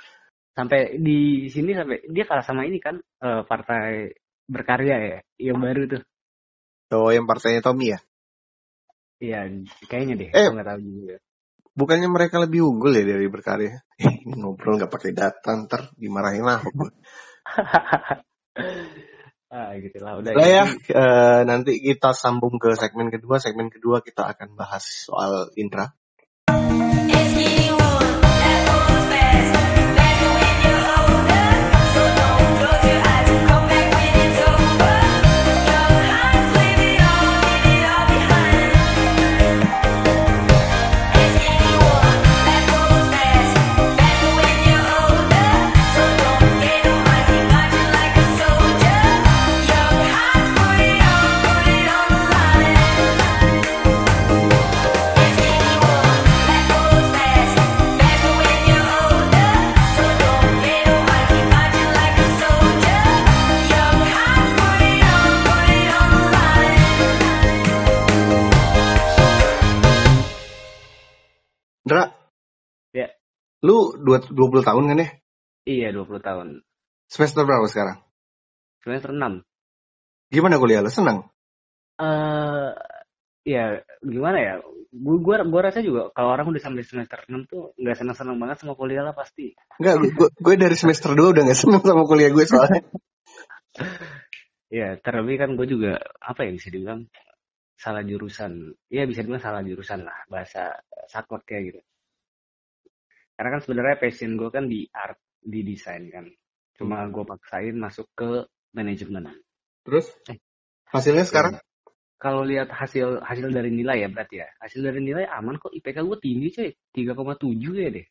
Sampai 0.55 0.95
di 0.97 1.51
sini 1.51 1.75
sampai 1.75 2.07
dia 2.07 2.23
kalah 2.23 2.47
sama 2.47 2.63
ini 2.63 2.79
kan 2.79 2.95
eh, 2.97 3.41
partai 3.43 4.15
berkarya 4.47 4.95
ya, 5.03 5.19
yang 5.51 5.59
baru 5.59 5.83
tuh. 5.91 6.01
Oh, 6.95 7.11
yang 7.11 7.27
partainya 7.27 7.59
Tommy 7.59 7.91
ya? 7.91 7.99
Iya, 9.19 9.51
kayaknya 9.91 10.15
deh. 10.23 10.29
Eh, 10.31 10.47
nggak 10.55 10.67
tahu 10.71 10.79
juga. 10.79 11.19
bukannya 11.77 12.09
mereka 12.09 12.41
lebih 12.41 12.65
unggul 12.65 12.89
ya 12.95 13.05
dari 13.05 13.27
berkarya? 13.29 13.83
Ngobrol 14.39 14.81
nggak 14.81 14.89
pakai 14.89 15.11
data 15.11 15.51
ntar 15.67 15.91
dimarahin 15.99 16.47
lah. 16.47 16.63
ah, 19.49 19.73
gitu 19.81 19.97
lah. 19.99 20.21
Udah 20.21 20.31
ya, 20.37 20.65
eh, 20.69 21.41
nanti 21.49 21.81
kita 21.81 22.13
sambung 22.13 22.61
ke 22.61 22.77
segmen 22.77 23.09
kedua. 23.09 23.41
Segmen 23.41 23.73
kedua 23.73 24.05
kita 24.05 24.29
akan 24.37 24.53
bahas 24.53 24.85
soal 24.85 25.49
Indra. 25.57 25.96
Lu 73.65 73.97
dua- 73.97 74.29
20 74.29 74.61
tahun 74.61 74.83
kan 74.93 74.97
ya? 75.01 75.09
iya 75.67 75.87
20 75.91 76.21
tahun. 76.23 76.47
Semester 77.07 77.43
berapa 77.43 77.67
sekarang? 77.67 77.97
Semester 78.83 79.11
6. 79.11 79.43
Gimana 80.31 80.59
kuliah 80.59 80.83
lu? 80.83 80.91
Senang? 80.91 81.27
Eh, 81.97 82.69
ya 83.47 83.79
gimana 84.03 84.37
ya? 84.37 84.53
Gue 84.87 85.17
gua, 85.19 85.43
gua 85.43 85.61
rasa 85.67 85.83
juga 85.83 86.09
kalau 86.15 86.31
orang 86.35 86.47
udah 86.51 86.61
sampai 86.63 86.83
semester 86.83 87.19
6 87.27 87.47
tuh 87.47 87.75
nggak 87.75 87.95
senang-senang 87.99 88.37
banget 88.39 88.63
sama 88.63 88.73
kuliah 88.75 89.03
lah 89.03 89.15
pasti. 89.15 89.55
Enggak, 89.79 89.95
gue, 90.03 90.29
gue 90.31 90.55
dari 90.55 90.75
semester 90.75 91.11
2 91.15 91.33
udah 91.35 91.41
gak 91.47 91.59
seneng 91.59 91.83
sama 91.83 92.03
kuliah 92.07 92.31
gue 92.31 92.45
soalnya. 92.47 92.81
Ya, 94.67 94.99
terlebih 94.99 95.39
kan 95.39 95.55
gue 95.55 95.63
juga 95.63 95.95
apa 96.19 96.43
ya 96.43 96.51
bisa 96.51 96.67
dibilang 96.67 97.07
salah 97.79 98.03
jurusan. 98.03 98.75
Ya 98.91 99.07
bisa 99.07 99.23
dibilang 99.23 99.39
salah 99.39 99.63
jurusan 99.63 100.03
lah 100.03 100.27
bahasa 100.27 100.75
saklek 101.07 101.47
kayak 101.47 101.63
gitu. 101.71 101.79
Karena 103.37 103.49
kan 103.57 103.61
sebenarnya 103.63 103.97
passion 104.01 104.33
gue 104.35 104.49
kan 104.49 104.65
di 104.65 104.89
art, 104.89 105.21
di 105.39 105.61
desain 105.61 106.09
kan. 106.09 106.25
Cuma 106.77 107.05
gue 107.07 107.23
paksain 107.23 107.77
masuk 107.77 108.09
ke 108.17 108.29
manajemen. 108.73 109.29
Terus 109.85 110.09
Eh, 110.29 110.37
hasilnya 110.91 111.25
ya, 111.29 111.29
sekarang? 111.29 111.53
kalau 112.17 112.41
lihat 112.41 112.69
hasil 112.73 113.21
hasil 113.21 113.53
dari 113.53 113.69
nilai 113.69 114.03
ya 114.05 114.09
berarti 114.09 114.41
ya. 114.41 114.49
Hasil 114.61 114.81
dari 114.81 114.99
nilai 115.05 115.25
aman 115.29 115.61
kok. 115.61 115.73
IPK 115.73 116.01
gue 116.01 116.17
tinggi 116.21 116.49
coy. 116.53 116.69
3,7 116.97 117.77
ya 117.77 117.89
deh. 117.93 118.07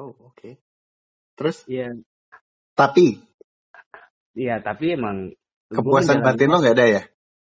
Oh, 0.00 0.12
oke. 0.32 0.56
Terus? 1.36 1.68
Iya, 1.68 1.92
Tapi 2.76 3.20
iya 4.34 4.62
tapi 4.62 4.94
emang 4.96 5.34
kepuasan 5.70 6.22
batin 6.24 6.50
lo 6.50 6.58
gak 6.62 6.74
ada 6.78 6.86
ya? 6.86 7.02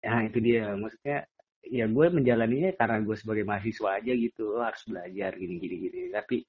ya 0.02 0.14
itu 0.28 0.38
dia 0.42 0.74
maksudnya 0.76 1.28
ya 1.62 1.86
gue 1.88 2.06
menjalaninya 2.10 2.72
karena 2.80 2.98
gue 3.06 3.16
sebagai 3.22 3.46
mahasiswa 3.46 3.90
aja 4.02 4.12
gitu 4.18 4.58
lo 4.58 4.66
harus 4.66 4.82
belajar 4.90 5.32
gini 5.38 5.56
gini 5.62 5.76
gini 5.88 6.00
tapi 6.10 6.42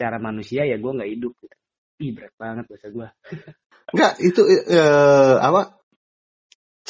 cara 0.00 0.16
manusia 0.16 0.64
ya 0.64 0.76
gue 0.80 0.92
nggak 0.96 1.10
hidup 1.12 1.32
gitu. 1.44 1.56
ih 2.00 2.10
berat 2.16 2.32
banget 2.40 2.64
bahasa 2.70 2.88
gue 2.88 3.08
Enggak, 3.92 4.12
itu 4.28 4.40
eh, 4.48 5.36
apa? 5.36 5.62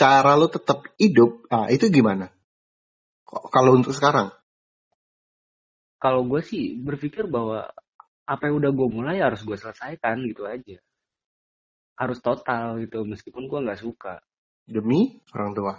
Cara 0.01 0.33
lo 0.39 0.47
tetap 0.49 0.87
hidup, 1.03 1.45
ah 1.51 1.67
itu 1.75 1.91
gimana? 1.91 2.31
Kok- 3.29 3.51
Kalau 3.55 3.71
untuk 3.79 3.93
sekarang? 3.99 4.31
kalau 6.01 6.25
gue 6.25 6.41
sih 6.41 6.81
berpikir 6.81 7.29
bahwa 7.29 7.69
apa 8.25 8.43
yang 8.49 8.57
udah 8.63 8.73
gue 8.73 8.89
mulai 8.89 9.17
harus 9.21 9.45
gue 9.45 9.59
selesaikan 9.59 10.23
gitu 10.25 10.49
aja 10.49 10.79
harus 12.01 12.19
total 12.25 12.81
gitu 12.81 13.05
meskipun 13.05 13.45
gue 13.51 13.61
nggak 13.61 13.81
suka 13.85 14.25
Demi 14.65 15.21
orang 15.37 15.53
tua. 15.53 15.75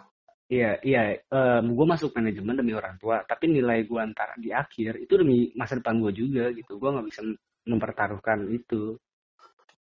Iya, 0.51 0.84
iya. 0.84 1.15
gue 1.63 1.86
masuk 1.88 2.12
manajemen 2.12 2.60
demi 2.60 2.75
orang 2.75 3.00
tua, 3.00 3.24
tapi 3.24 3.48
nilai 3.48 3.88
gue 3.88 4.00
antara 4.03 4.36
di 4.36 4.51
akhir 4.51 5.00
itu 5.00 5.13
demi 5.15 5.55
masa 5.55 5.79
depan 5.79 6.03
gue 6.03 6.12
juga 6.12 6.51
gitu. 6.51 6.75
Gue 6.75 6.91
nggak 6.91 7.08
bisa 7.08 7.24
mempertaruhkan 7.63 8.51
itu. 8.51 9.00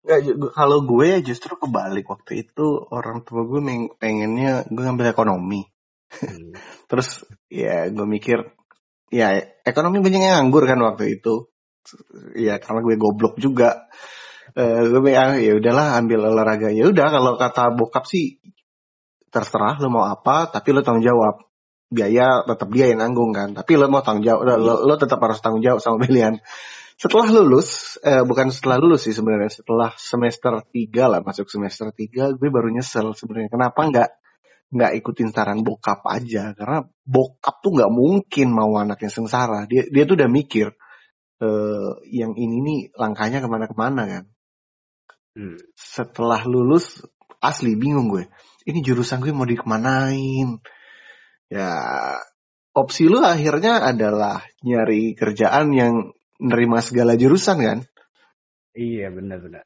Enggak, 0.07 0.19
ju- 0.23 0.53
kalau 0.55 0.87
gue 0.87 1.05
ya 1.11 1.19
justru 1.19 1.59
kebalik 1.59 2.07
waktu 2.07 2.47
itu 2.47 2.87
orang 2.87 3.27
tua 3.27 3.43
gue 3.43 3.59
pengennya 3.99 4.63
gue 4.71 4.81
ngambil 4.81 5.11
ekonomi. 5.11 5.67
Hmm. 6.07 6.55
Terus 6.89 7.27
ya 7.51 7.91
gue 7.91 8.07
mikir 8.07 8.39
ya 9.11 9.43
ekonomi 9.67 9.99
banyak 9.99 10.23
yang 10.23 10.35
nganggur 10.39 10.63
kan 10.71 10.79
waktu 10.79 11.19
itu. 11.19 11.51
Ya 12.39 12.63
karena 12.63 12.79
gue 12.79 12.95
goblok 12.95 13.35
juga. 13.43 13.91
Eh 14.55 14.87
gue 14.87 15.01
bilang 15.03 15.35
ya 15.35 15.51
udahlah 15.59 15.99
ambil 15.99 16.31
olahraga. 16.31 16.71
Ya 16.71 16.87
udah 16.87 17.07
kalau 17.11 17.35
kata 17.35 17.75
bokap 17.75 18.07
sih 18.07 18.39
terserah 19.31 19.79
lo 19.79 19.87
mau 19.87 20.05
apa 20.05 20.51
tapi 20.51 20.75
lo 20.75 20.83
tanggung 20.83 21.07
jawab. 21.07 21.47
Biaya 21.91 22.43
tetap 22.47 22.71
dia 22.71 22.91
yang 22.91 23.03
nanggung 23.03 23.31
kan. 23.35 23.55
Tapi 23.55 23.79
lo 23.79 23.87
mau 23.87 24.03
tanggung 24.03 24.23
jawab 24.27 24.59
lo, 24.59 24.83
lo 24.83 24.95
tetap 24.99 25.19
harus 25.23 25.39
tanggung 25.39 25.63
jawab 25.63 25.79
sama 25.79 25.99
pilihan. 26.03 26.39
Setelah 27.01 27.33
lulus, 27.33 27.97
eh, 28.05 28.21
bukan 28.21 28.53
setelah 28.53 28.77
lulus 28.77 29.09
sih 29.09 29.15
sebenarnya, 29.17 29.49
setelah 29.49 29.89
semester 29.97 30.61
3 30.69 31.09
lah, 31.09 31.19
masuk 31.25 31.49
semester 31.49 31.89
3, 31.89 32.37
gue 32.37 32.49
baru 32.53 32.69
nyesel 32.69 33.17
sebenarnya. 33.17 33.49
Kenapa 33.49 33.89
nggak 33.89 34.09
nggak 34.69 34.91
ikutin 35.01 35.33
saran 35.33 35.65
bokap 35.65 36.05
aja? 36.05 36.53
Karena 36.53 36.85
bokap 37.01 37.65
tuh 37.65 37.73
nggak 37.73 37.89
mungkin 37.89 38.53
mau 38.53 38.77
anaknya 38.77 39.09
sengsara. 39.09 39.65
Dia 39.65 39.89
dia 39.89 40.05
tuh 40.05 40.13
udah 40.13 40.29
mikir 40.29 40.69
eh, 41.41 41.91
yang 42.13 42.37
ini 42.37 42.57
nih 42.61 42.79
langkahnya 42.93 43.41
ke 43.41 43.49
mana-kemana 43.49 44.03
kan. 44.05 44.23
Hmm. 45.33 45.57
Setelah 45.73 46.45
lulus, 46.45 47.01
asli 47.41 47.73
bingung 47.73 48.13
gue. 48.13 48.29
Ini 48.65 48.79
jurusan 48.85 49.21
gue 49.21 49.33
mau 49.33 49.47
dikemanain? 49.47 50.61
Ya, 51.51 51.69
opsi 52.71 53.09
lu 53.11 53.19
akhirnya 53.19 53.81
adalah 53.83 54.45
nyari 54.63 55.17
kerjaan 55.17 55.73
yang 55.75 56.13
nerima 56.39 56.79
segala 56.79 57.17
jurusan 57.17 57.57
kan? 57.59 57.79
Iya 58.71 59.11
benar-benar. 59.11 59.65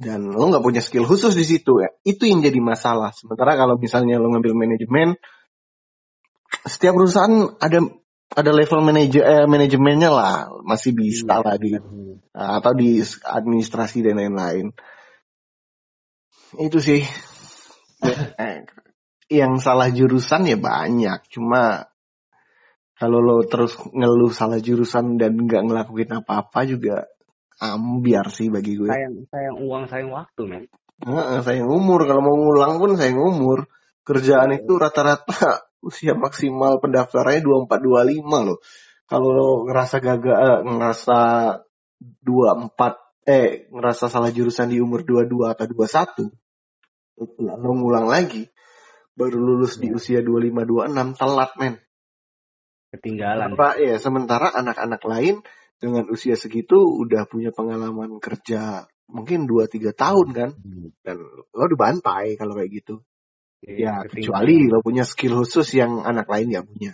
Dan 0.00 0.32
lo 0.32 0.48
nggak 0.48 0.64
punya 0.64 0.80
skill 0.80 1.04
khusus 1.04 1.36
di 1.36 1.44
situ 1.44 1.84
ya. 1.84 1.92
Itu 2.00 2.24
yang 2.24 2.40
jadi 2.40 2.56
masalah. 2.56 3.12
Sementara 3.12 3.52
kalau 3.60 3.76
misalnya 3.76 4.16
lo 4.16 4.32
ngambil 4.32 4.56
manajemen, 4.56 5.20
setiap 6.64 6.96
perusahaan 6.96 7.52
ada 7.60 7.84
ada 8.30 8.50
level 8.54 8.80
manajer 8.80 9.22
eh, 9.26 9.46
manajemennya 9.50 10.08
lah, 10.08 10.48
masih 10.64 10.94
bisa 10.96 11.26
Iya. 11.26 11.42
lah 11.44 11.56
di 11.60 11.70
benar. 11.76 12.62
atau 12.62 12.72
di 12.78 13.02
administrasi 13.26 14.06
dan 14.06 14.16
lain-lain. 14.16 14.70
Itu 16.56 16.78
sih. 16.80 17.04
Eh, 18.40 18.64
yang 19.30 19.62
salah 19.62 19.92
jurusan 19.92 20.48
ya 20.48 20.58
banyak. 20.58 21.28
Cuma 21.30 21.86
kalau 23.00 23.22
lo 23.22 23.46
terus 23.48 23.78
ngeluh 23.96 24.34
salah 24.34 24.60
jurusan 24.60 25.16
dan 25.16 25.38
nggak 25.38 25.64
ngelakuin 25.64 26.20
apa-apa 26.20 26.68
juga 26.68 27.08
ambiar 27.60 28.32
sih 28.32 28.48
bagi 28.48 28.76
gue. 28.76 28.88
Sayang 28.88 29.28
sayang 29.28 29.56
uang 29.60 29.84
sayang 29.88 30.10
waktu 30.10 30.42
men. 30.48 30.64
Heeh, 31.00 31.40
sayang 31.44 31.68
umur. 31.68 32.04
Kalau 32.04 32.20
mau 32.20 32.36
ngulang 32.36 32.76
pun 32.80 32.96
sayang 32.96 33.20
umur. 33.20 33.68
Kerjaan 34.04 34.52
itu 34.56 34.80
rata-rata 34.80 35.64
usia 35.88 36.16
maksimal 36.16 36.80
pendaftarannya 36.80 37.44
24-25 37.68 38.48
loh. 38.48 38.58
Kalau 39.08 39.28
lo 39.32 39.48
ngerasa 39.68 39.96
gagal, 39.98 40.36
eh, 40.38 40.58
ngerasa 40.64 41.18
24, 42.00 43.26
eh 43.28 43.68
ngerasa 43.68 44.08
salah 44.08 44.32
jurusan 44.32 44.72
di 44.72 44.80
umur 44.80 45.04
22 45.04 45.52
atau 45.52 45.66
21, 45.68 46.30
lo 47.38 47.72
ngulang 47.76 48.08
lagi. 48.08 48.48
Baru 49.12 49.36
lulus 49.36 49.76
di 49.76 49.92
Ya, 49.92 49.94
usia 49.94 50.20
25-26, 50.24 51.18
telat 51.20 51.52
men. 51.60 51.74
ketinggalan. 52.90 53.54
Sementara, 53.54 53.72
ya, 53.78 53.96
sementara 54.00 54.48
anak-anak 54.50 55.02
lain 55.06 55.36
dengan 55.78 56.04
usia 56.10 56.34
segitu 56.34 56.76
udah 56.76 57.28
punya 57.30 57.54
pengalaman 57.54 58.18
kerja 58.18 58.88
mungkin 59.06 59.46
2-3 59.46 59.94
tahun 59.94 60.28
kan. 60.34 60.50
Hmm. 60.56 60.90
Dan 61.04 61.16
lo 61.54 61.64
dibantai 61.70 62.34
kalau 62.34 62.56
kayak 62.58 62.70
gitu. 62.82 63.04
Iya, 63.60 63.76
Ya 63.76 64.08
kecuali 64.08 64.66
lo 64.66 64.80
punya 64.80 65.04
skill 65.04 65.36
khusus 65.44 65.68
yang 65.76 66.00
anak 66.00 66.26
lain 66.26 66.48
nggak 66.50 66.66
punya. 66.66 66.92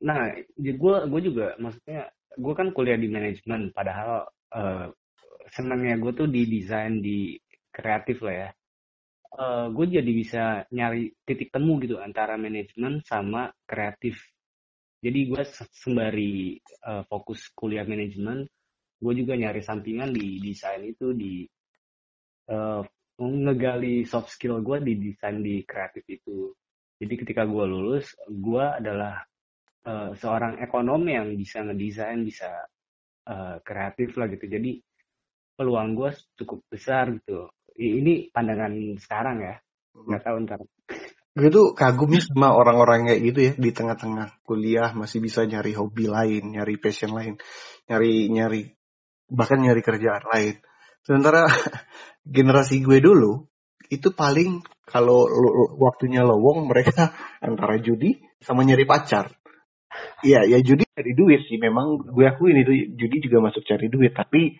Nah, 0.00 0.32
gue 0.56 0.96
gue 1.10 1.20
juga 1.22 1.54
maksudnya 1.58 2.08
gue 2.38 2.54
kan 2.54 2.70
kuliah 2.70 2.96
di 2.96 3.10
manajemen, 3.10 3.74
padahal 3.74 4.30
eh, 4.54 4.86
senangnya 5.52 5.98
gue 5.98 6.12
tuh 6.14 6.28
di 6.30 6.46
desain 6.46 7.02
di 7.02 7.34
kreatif 7.78 8.18
lah 8.26 8.34
ya. 8.42 8.48
Eh, 9.42 9.66
gue 9.76 9.86
jadi 9.96 10.10
bisa 10.20 10.42
nyari 10.76 11.02
titik 11.26 11.48
temu 11.54 11.78
gitu 11.84 11.96
antara 12.02 12.34
manajemen 12.34 12.98
sama 13.06 13.42
kreatif. 13.70 14.18
Jadi 15.04 15.20
gue 15.30 15.42
se- 15.46 15.70
sembari 15.82 16.58
eh, 16.90 17.02
fokus 17.10 17.40
kuliah 17.54 17.86
manajemen, 17.86 18.38
gue 19.02 19.12
juga 19.20 19.34
nyari 19.38 19.62
sampingan 19.62 20.10
di 20.10 20.42
desain 20.42 20.82
itu 20.82 21.14
di 21.14 21.46
eh, 22.50 22.82
ngegali 23.18 23.94
soft 24.06 24.30
skill 24.34 24.62
gue 24.62 24.78
di 24.82 24.92
desain 24.98 25.38
di 25.42 25.62
kreatif 25.70 26.04
itu. 26.08 26.54
Jadi 26.98 27.14
ketika 27.22 27.42
gue 27.46 27.64
lulus, 27.68 28.14
gue 28.26 28.64
adalah 28.80 29.22
eh, 29.86 30.10
seorang 30.18 30.58
ekonom 30.64 31.02
yang 31.06 31.26
bisa 31.38 31.62
ngedesain, 31.66 32.20
bisa 32.26 32.50
eh, 33.28 33.56
kreatif 33.64 34.16
lah 34.18 34.26
gitu. 34.32 34.46
Jadi 34.50 34.70
peluang 35.58 35.90
gue 35.98 36.10
cukup 36.38 36.60
besar 36.70 37.10
gitu. 37.18 37.50
Ini 37.78 38.34
pandangan 38.34 38.74
sekarang 38.98 39.36
ya, 39.38 39.54
nggak 39.94 40.22
tahu 40.26 40.36
ntar. 40.44 40.60
Gue 41.38 41.54
tuh 41.54 41.70
kagumnya 41.70 42.18
sama 42.18 42.50
orang-orang 42.50 43.06
kayak 43.06 43.20
gitu 43.22 43.38
ya 43.38 43.52
di 43.54 43.70
tengah-tengah 43.70 44.42
kuliah 44.42 44.90
masih 44.90 45.22
bisa 45.22 45.46
nyari 45.46 45.70
hobi 45.78 46.10
lain, 46.10 46.58
nyari 46.58 46.74
passion 46.82 47.14
lain, 47.14 47.38
nyari 47.86 48.26
nyari 48.26 48.62
bahkan 49.30 49.62
nyari 49.62 49.78
kerjaan 49.78 50.26
lain. 50.26 50.58
Sementara 51.06 51.46
generasi 52.26 52.82
gue 52.82 52.98
dulu 52.98 53.46
itu 53.88 54.10
paling 54.10 54.66
kalau 54.82 55.30
waktunya 55.78 56.26
lowong 56.26 56.66
mereka 56.66 57.14
antara 57.46 57.78
judi 57.78 58.18
sama 58.42 58.66
nyari 58.66 58.82
pacar. 58.82 59.30
Iya, 60.26 60.42
ya 60.50 60.58
judi 60.58 60.82
cari 60.90 61.14
duit 61.14 61.46
sih. 61.46 61.62
Memang 61.62 62.02
gue 62.02 62.26
akuin 62.26 62.58
itu 62.58 62.98
judi 62.98 63.22
juga 63.22 63.46
masuk 63.46 63.62
cari 63.62 63.86
duit. 63.86 64.10
Tapi 64.10 64.58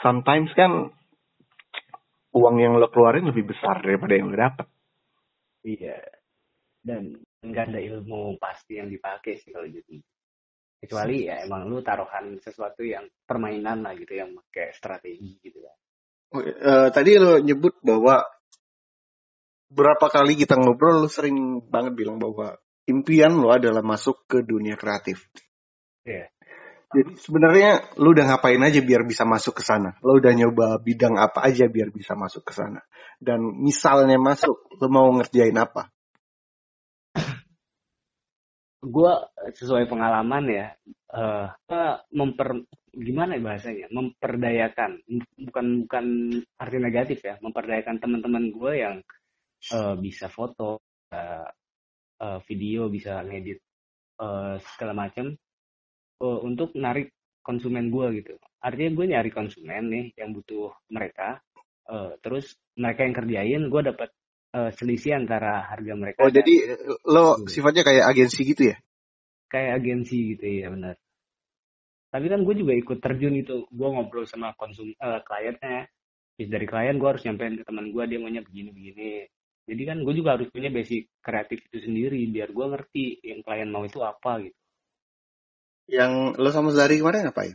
sometimes 0.00 0.48
kan 0.56 0.96
uang 2.36 2.56
yang 2.60 2.76
lo 2.76 2.92
keluarin 2.92 3.32
lebih 3.32 3.48
besar 3.48 3.80
daripada 3.80 4.12
yang 4.12 4.28
lo 4.28 4.36
dapat. 4.36 4.66
Iya. 5.64 5.96
Dan 6.84 7.16
nggak 7.42 7.64
ada 7.72 7.80
ilmu 7.80 8.36
pasti 8.36 8.76
yang 8.76 8.92
dipakai 8.92 9.40
sih 9.40 9.50
kalau 9.50 9.66
judi. 9.66 9.98
Kecuali 10.76 11.24
ya 11.24 11.40
emang 11.40 11.66
lu 11.66 11.80
taruhan 11.80 12.36
sesuatu 12.36 12.84
yang 12.84 13.08
permainan 13.24 13.80
lah 13.80 13.96
gitu, 13.96 14.12
yang 14.12 14.36
kayak 14.52 14.76
strategi 14.76 15.40
gitu 15.40 15.64
kan. 15.64 15.76
Eh, 16.36 16.88
tadi 16.92 17.16
lo 17.16 17.40
nyebut 17.40 17.80
bahwa 17.80 18.20
berapa 19.72 20.06
kali 20.12 20.36
kita 20.36 20.54
ngobrol 20.60 21.06
lo 21.06 21.10
sering 21.10 21.64
banget 21.66 21.96
bilang 21.96 22.20
bahwa 22.20 22.54
impian 22.86 23.34
lo 23.34 23.50
adalah 23.50 23.82
masuk 23.82 24.28
ke 24.28 24.44
dunia 24.44 24.76
kreatif. 24.78 25.26
Iya. 26.06 26.30
Jadi 26.96 27.12
sebenarnya 27.20 27.92
lo 28.00 28.16
udah 28.16 28.24
ngapain 28.24 28.56
aja 28.64 28.80
biar 28.80 29.04
bisa 29.04 29.28
masuk 29.28 29.60
ke 29.60 29.62
sana? 29.68 29.92
Lo 30.00 30.16
udah 30.16 30.32
nyoba 30.32 30.80
bidang 30.80 31.20
apa 31.20 31.44
aja 31.44 31.68
biar 31.68 31.92
bisa 31.92 32.16
masuk 32.16 32.48
ke 32.48 32.56
sana? 32.56 32.80
Dan 33.20 33.44
misalnya 33.60 34.16
masuk, 34.16 34.64
lo 34.80 34.88
mau 34.88 35.12
ngerjain 35.12 35.52
apa? 35.60 35.92
gue 38.86 39.12
sesuai 39.50 39.90
pengalaman 39.90 40.44
ya 40.46 40.66
eh 41.16 41.46
gua 41.66 41.86
memper 42.14 42.62
gimana 42.94 43.36
ya 43.36 43.42
bahasanya 43.42 43.86
memperdayakan 43.90 44.90
bukan 45.50 45.66
bukan 45.84 46.06
arti 46.56 46.78
negatif 46.78 47.18
ya 47.26 47.34
memperdayakan 47.42 47.98
teman-teman 48.00 48.48
gue 48.54 48.72
yang 48.80 48.96
eh, 49.74 49.94
bisa 50.00 50.30
foto 50.30 50.80
eh, 51.10 51.50
eh, 52.22 52.38
video 52.46 52.88
bisa 52.88 53.20
ngedit 53.26 53.58
eh, 54.22 54.54
segala 54.74 54.92
macam 54.94 55.34
eh, 56.22 56.40
untuk 56.44 56.72
narik 56.76 57.12
konsumen 57.40 57.88
gue 57.94 58.22
gitu. 58.22 58.34
Artinya 58.58 58.90
gue 58.98 59.06
nyari 59.14 59.30
konsumen 59.30 59.82
nih 59.90 60.06
yang 60.18 60.34
butuh 60.34 60.74
mereka 60.90 61.40
eh, 61.86 62.12
terus 62.20 62.54
mereka 62.74 63.00
yang 63.06 63.14
kerjain 63.14 63.62
gue 63.70 63.82
dapat 63.86 64.10
eh, 64.56 64.70
selisih 64.74 65.16
antara 65.16 65.66
harga 65.70 65.92
mereka 65.94 66.18
Oh 66.26 66.32
jadi 66.32 66.54
lo 67.06 67.38
gitu. 67.40 67.60
sifatnya 67.60 67.82
kayak 67.86 68.04
agensi 68.10 68.40
gitu 68.42 68.74
ya? 68.74 68.76
kayak 69.46 69.78
agensi 69.78 70.34
gitu 70.34 70.42
ya 70.42 70.74
benar. 70.74 70.98
Tapi 72.10 72.26
kan 72.26 72.42
gue 72.42 72.54
juga 72.58 72.72
ikut 72.74 72.98
terjun 72.98 73.34
itu 73.38 73.62
gue 73.70 73.88
ngobrol 73.94 74.26
sama 74.26 74.50
konsum 74.58 74.90
eh, 74.90 75.20
kliennya. 75.22 75.86
Terus 76.36 76.48
dari 76.50 76.66
klien 76.66 76.98
gue 76.98 77.08
harus 77.08 77.22
nyampein 77.24 77.56
ke 77.56 77.64
teman 77.64 77.94
gue 77.94 78.02
dia 78.10 78.18
maunya 78.20 78.42
begini 78.44 78.68
begini 78.74 79.24
jadi 79.66 79.82
kan 79.82 79.98
gue 80.06 80.14
juga 80.14 80.38
harus 80.38 80.48
punya 80.54 80.70
basic 80.70 81.10
kreatif 81.18 81.58
itu 81.66 81.90
sendiri 81.90 82.22
biar 82.30 82.54
gue 82.54 82.66
ngerti 82.70 83.04
yang 83.26 83.42
klien 83.42 83.66
mau 83.66 83.82
itu 83.82 83.98
apa 84.00 84.46
gitu 84.46 84.58
Yang 85.86 86.12
lo 86.38 86.50
sama 86.50 86.74
Zari 86.74 86.98
kemarin 86.98 87.30
ngapain? 87.30 87.54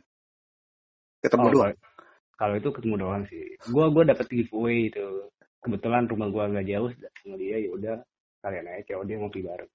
Ketemu 1.21 1.47
oh 1.47 1.51
doang? 1.51 1.75
kalau 2.41 2.57
itu 2.57 2.73
ketemu 2.73 2.95
doang 2.97 3.23
sih 3.29 3.53
gue 3.53 3.85
gue 3.93 4.03
dapet 4.09 4.25
giveaway 4.25 4.89
itu 4.89 5.29
kebetulan 5.61 6.09
rumah 6.09 6.33
gue 6.33 6.41
agak 6.41 6.65
jauh 6.65 6.89
sama 7.21 7.37
dia 7.37 7.61
ya 7.61 7.69
udah 7.69 8.01
kalian 8.41 8.65
aja 8.65 8.97
COD 8.97 9.21
ngopi 9.21 9.45
bareng 9.45 9.69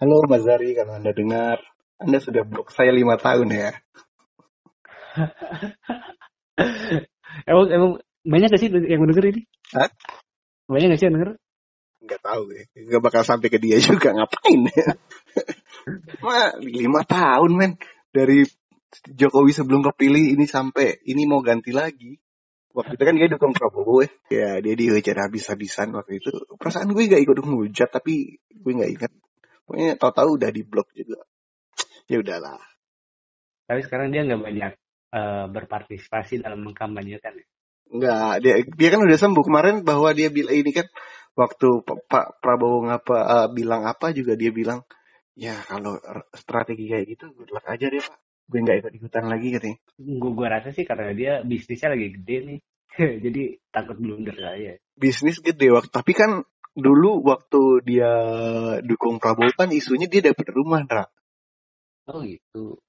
Halo 0.00 0.24
Mas 0.26 0.42
Zari, 0.42 0.74
kalau 0.74 0.98
Anda 0.98 1.14
dengar, 1.14 1.62
Anda 2.00 2.18
sudah 2.18 2.42
blok 2.42 2.74
saya 2.74 2.90
lima 2.90 3.20
tahun 3.20 3.54
ya. 3.54 3.70
emang 7.46 7.66
emang 7.70 7.92
banyak 8.26 8.50
gak 8.50 8.58
sih 8.58 8.72
yang 8.72 9.04
denger 9.06 9.30
ini 9.30 9.46
Hah? 9.76 9.92
banyak 10.66 10.96
gak 10.96 10.98
sih 10.98 11.06
yang 11.06 11.16
denger 11.20 11.38
Nggak 12.02 12.18
tahu 12.18 12.50
ya. 12.50 12.66
Nggak 12.82 13.02
bakal 13.04 13.22
sampai 13.22 13.46
ke 13.46 13.62
dia 13.62 13.78
juga. 13.78 14.10
Ngapain 14.10 14.58
Ma, 16.22 16.54
lima 16.60 17.02
tahun 17.02 17.52
men. 17.54 17.72
Dari 18.12 18.44
Jokowi 19.08 19.56
sebelum 19.56 19.80
kepilih 19.88 20.36
ini 20.36 20.44
sampai 20.44 21.00
ini 21.08 21.24
mau 21.24 21.40
ganti 21.40 21.72
lagi. 21.72 22.16
Waktu 22.72 22.96
itu 22.96 23.04
kan 23.04 23.14
dia 23.20 23.28
dukung 23.28 23.52
Prabowo 23.52 24.00
ya. 24.04 24.10
Ya 24.32 24.50
dia 24.64 24.74
dihujat 24.76 25.16
habis-habisan 25.16 25.92
waktu 25.92 26.20
itu. 26.20 26.32
Perasaan 26.56 26.92
gue 26.92 27.04
gak 27.04 27.20
ikut 27.20 27.36
menghujat 27.44 27.88
tapi 27.92 28.40
gue 28.48 28.72
gak 28.72 28.92
ingat. 28.96 29.12
Pokoknya 29.68 29.96
tahu-tahu 30.00 30.40
udah 30.40 30.50
di 30.52 30.62
blok 30.64 30.88
juga. 30.96 31.20
Ya 32.08 32.20
udahlah. 32.20 32.60
tapi 33.62 33.80
sekarang 33.88 34.12
dia 34.12 34.26
nggak 34.28 34.42
banyak 34.42 34.72
eh, 35.16 35.44
berpartisipasi 35.48 36.44
dalam 36.44 36.60
mengkampanyekan 36.60 37.40
ya. 37.40 37.46
Enggak, 37.92 38.32
dia 38.44 38.54
dia 38.64 38.88
kan 38.92 39.00
udah 39.00 39.18
sembuh 39.20 39.44
kemarin 39.44 39.80
bahwa 39.80 40.12
dia 40.12 40.28
bilang 40.28 40.52
ini 40.52 40.76
kan 40.76 40.88
waktu 41.36 41.68
Pak 41.84 42.40
Prabowo 42.44 42.84
ngapa 42.88 43.16
eh, 43.16 43.48
bilang 43.56 43.88
apa 43.88 44.12
juga 44.12 44.36
dia 44.36 44.52
bilang 44.52 44.84
ya 45.38 45.56
kalau 45.64 45.96
strategi 46.36 46.92
kayak 46.92 47.06
gitu 47.16 47.32
good 47.32 47.50
luck 47.52 47.64
aja 47.64 47.88
deh 47.88 48.02
Pak. 48.02 48.18
gue 48.52 48.58
nggak 48.60 48.78
ikut 48.84 48.92
ikutan 49.00 49.24
lagi 49.32 49.48
katanya 49.56 49.78
gue 49.96 50.30
gue 50.34 50.48
rasa 50.48 50.68
sih 50.76 50.84
karena 50.84 51.14
dia 51.16 51.32
bisnisnya 51.40 51.94
lagi 51.94 52.08
gede 52.20 52.36
nih. 52.44 52.60
Jadi 53.24 53.42
takut 53.72 53.96
blunder 53.96 54.36
saya 54.36 54.76
bisnis 54.92 55.40
gede 55.40 55.72
waktu 55.72 55.88
tapi 55.88 56.12
kan 56.12 56.44
dulu 56.72 57.24
waktu 57.24 57.84
dia 57.84 58.12
dukung 58.84 59.20
Prabowo 59.20 59.52
kan 59.56 59.72
isunya 59.72 60.08
dia 60.08 60.32
dapat 60.32 60.46
rumah 60.52 60.80
Dra. 60.84 61.04
oh 62.08 62.24
gitu. 62.24 62.80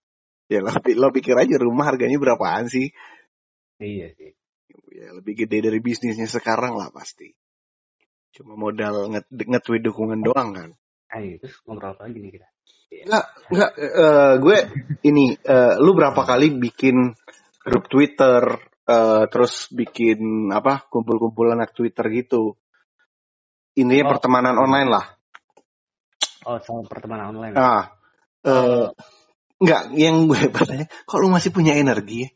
Ya 0.51 0.59
lo, 0.63 0.71
lo 0.75 1.07
pikir 1.11 1.35
aja 1.35 1.55
rumah 1.59 1.91
harganya 1.91 2.19
berapaan 2.19 2.67
sih? 2.71 2.91
Iya 3.79 4.11
sih. 4.15 4.31
Ya 4.91 5.11
lebih 5.15 5.43
gede 5.43 5.67
dari 5.67 5.79
bisnisnya 5.83 6.27
sekarang 6.27 6.79
lah 6.79 6.91
pasti. 6.95 7.31
Cuma 8.31 8.55
modal 8.55 9.11
nge- 9.11 9.31
nge-tweet 9.31 9.83
dukungan 9.83 10.23
doang 10.23 10.55
kan 10.55 10.69
ayo 11.13 11.37
terus 11.41 11.55
ngobrol 11.65 11.93
apa 11.93 12.09
lagi 12.09 12.17
nih 12.19 12.31
kita 12.39 12.47
Iya. 12.93 13.03
Enggak, 13.09 13.25
enggak. 13.49 13.71
eh, 13.81 14.33
gue 14.37 14.57
ini, 15.09 15.25
eh, 15.33 15.73
lu 15.81 15.91
berapa 15.97 16.21
kali 16.21 16.53
bikin 16.61 17.17
grup 17.65 17.89
Twitter, 17.89 18.41
eh, 18.85 19.23
terus 19.33 19.65
bikin 19.73 20.53
apa 20.53 20.85
kumpul-kumpul 20.93 21.49
anak 21.49 21.73
Twitter 21.73 22.05
gitu. 22.13 22.53
Intinya 23.73 24.05
Oh. 24.05 24.11
pertemanan 24.13 24.55
online 24.61 24.89
lah. 24.93 25.05
oh 26.45 26.59
soal 26.61 26.85
pertemanan 26.85 27.33
online 27.33 27.55
Nah, 27.57 27.87
eh, 28.45 28.85
enggak. 29.57 29.81
Yang 29.97 30.15
gue 30.29 30.41
bertanya, 30.53 30.85
kok 31.09 31.17
lu 31.17 31.33
masih 31.33 31.49
punya 31.49 31.73
energi? 31.73 32.27
ya? 32.27 32.29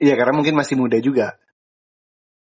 Iya, 0.00 0.14
karena 0.18 0.32
mungkin 0.34 0.58
masih 0.58 0.74
muda 0.74 0.98
juga. 0.98 1.38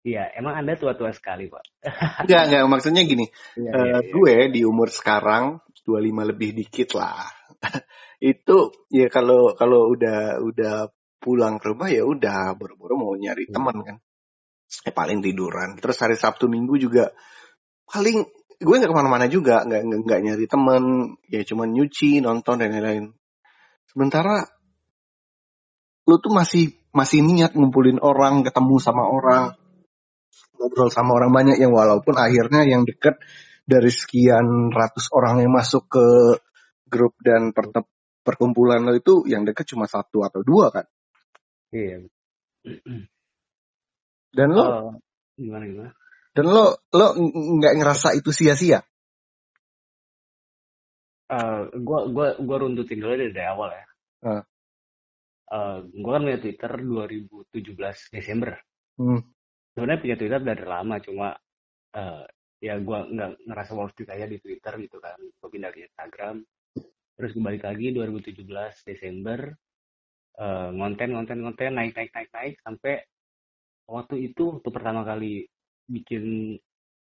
Iya 0.03 0.31
emang 0.35 0.55
anda 0.59 0.79
tua-tua 0.79 1.11
sekali 1.11 1.47
pak 1.51 1.63
Enggak, 2.27 2.43
enggak. 2.51 2.63
Maksudnya 2.67 3.01
gini, 3.07 3.25
iya, 3.55 3.71
iya. 3.71 3.97
gue 4.03 4.35
di 4.51 4.61
umur 4.67 4.91
sekarang 4.91 5.63
25 5.87 6.29
lebih 6.35 6.49
dikit 6.55 6.99
lah. 6.99 7.23
itu 8.19 8.57
ya 8.91 9.07
kalau 9.07 9.55
kalau 9.55 9.89
udah 9.95 10.43
udah 10.43 10.91
pulang 11.19 11.59
ke 11.59 11.71
rumah 11.71 11.87
ya 11.91 12.03
udah 12.03 12.55
buru-buru 12.55 12.95
mau 12.99 13.13
nyari 13.15 13.47
Hmm. 13.47 13.55
teman 13.55 13.77
kan. 13.83 13.97
Eh, 14.85 14.93
paling 14.93 15.19
tiduran. 15.25 15.79
Terus 15.81 15.97
hari 15.97 16.15
Sabtu 16.15 16.45
Minggu 16.45 16.77
juga 16.77 17.09
paling 17.89 18.21
gue 18.59 18.75
nggak 18.75 18.91
ke 18.91 18.97
mana-mana 18.97 19.25
juga, 19.31 19.63
nggak 19.63 20.03
nggak 20.03 20.19
nyari 20.19 20.45
teman, 20.45 20.83
ya 21.31 21.41
cuma 21.47 21.63
nyuci, 21.63 22.19
nonton 22.19 22.59
dan 22.59 22.75
lain-lain. 22.75 23.15
Sementara 23.87 24.43
lu 26.05 26.19
tuh 26.19 26.33
masih 26.35 26.75
masih 26.91 27.23
niat 27.23 27.55
ngumpulin 27.55 27.97
orang, 28.03 28.43
ketemu 28.43 28.75
sama 28.83 29.07
orang, 29.07 29.55
ngobrol 30.59 30.91
sama 30.91 31.15
orang 31.15 31.31
banyak 31.31 31.57
yang 31.57 31.71
walaupun 31.71 32.19
akhirnya 32.19 32.67
yang 32.67 32.83
deket 32.83 33.15
dari 33.63 33.87
sekian 33.87 34.69
ratus 34.75 35.07
orang 35.15 35.39
yang 35.39 35.55
masuk 35.55 35.87
ke 35.87 36.05
grup 36.89 37.15
dan 37.23 37.55
perte- 37.55 37.87
perkumpulan 38.25 38.83
lo 38.83 38.91
itu 38.93 39.23
yang 39.29 39.47
deket 39.47 39.63
cuma 39.71 39.87
satu 39.87 40.21
atau 40.25 40.43
dua 40.43 40.69
kan. 40.73 40.85
iya 41.71 42.03
Dan 44.35 44.49
lo 44.53 44.63
oh 44.67 44.91
gimana 45.39 45.63
gimana 45.65 45.91
dan 46.35 46.45
lo 46.45 46.83
lo 46.93 47.07
ng- 47.17 47.57
nggak 47.57 47.73
ngerasa 47.81 48.13
itu 48.13 48.29
sia-sia. 48.29 48.83
Eh, 51.29 51.61
gua 51.85 52.09
gua 52.09 52.27
gua 52.41 52.57
runtutin 52.57 52.99
dulu 53.01 53.13
dari 53.17 53.45
awal 53.45 53.69
ya 53.73 53.85
Ah. 54.19 54.43
Eh, 55.49 55.77
gua 56.03 56.17
kan 56.19 56.25
punya 56.27 56.39
Twitter 56.41 56.71
2017 56.83 58.13
Desember 58.13 58.57
Hmm. 58.99 59.23
Sebenarnya 59.73 60.01
punya 60.01 60.15
Twitter 60.19 60.41
dari 60.41 60.65
lama 60.65 60.95
cuma 61.01 61.27
eh, 61.95 62.25
ya 62.59 62.75
gua 62.83 63.07
nggak 63.07 63.47
ngerasa 63.47 63.71
worth 63.75 63.99
it 64.03 64.09
aja 64.11 64.25
di 64.27 64.37
Twitter 64.41 64.73
gitu 64.81 64.97
kan 64.99 65.17
gua 65.39 65.49
pindah 65.49 65.71
ke 65.71 65.87
Instagram 65.87 66.43
terus 67.19 67.35
gue 67.35 67.43
balik 67.43 67.67
lagi 67.67 67.91
2017 67.91 68.47
Desember 68.87 69.51
eh, 70.39 70.69
ngonten 70.71 71.09
ngonten 71.11 71.39
ngonten 71.43 71.71
naik 71.75 71.91
naik 71.95 72.11
naik 72.15 72.29
naik 72.31 72.55
sampai 72.63 73.03
waktu 73.89 74.31
itu 74.31 74.55
waktu 74.55 74.69
pertama 74.71 75.03
kali 75.03 75.43
bikin 75.89 76.55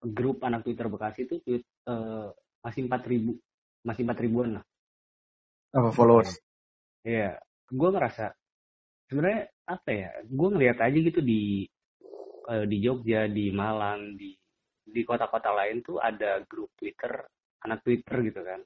grup 0.05 0.43
anak 0.45 0.61
Twitter 0.61 0.85
Bekasi 0.91 1.25
itu 1.25 1.41
tweet, 1.41 1.63
eh, 1.89 2.29
masih 2.61 2.85
4000 2.85 3.33
masih 3.85 4.01
4 4.05 4.23
ribuan 4.25 4.49
lah 4.61 4.65
Apa 5.73 5.89
followers? 5.91 6.37
Iya, 7.05 7.37
gue 7.69 7.89
ngerasa 7.91 8.33
sebenarnya 9.11 9.51
apa 9.69 9.89
ya? 9.91 10.09
Gue 10.25 10.47
ngeliat 10.55 10.79
aja 10.81 10.97
gitu 10.97 11.21
di 11.21 11.67
eh, 12.51 12.65
di 12.69 12.77
Jogja, 12.81 13.27
di 13.29 13.49
Malang, 13.53 14.15
di 14.17 14.31
di 14.85 15.01
kota-kota 15.01 15.49
lain 15.49 15.81
tuh 15.81 15.97
ada 15.97 16.39
grup 16.45 16.69
Twitter, 16.77 17.25
anak 17.65 17.81
Twitter 17.81 18.21
gitu 18.21 18.41
kan. 18.45 18.61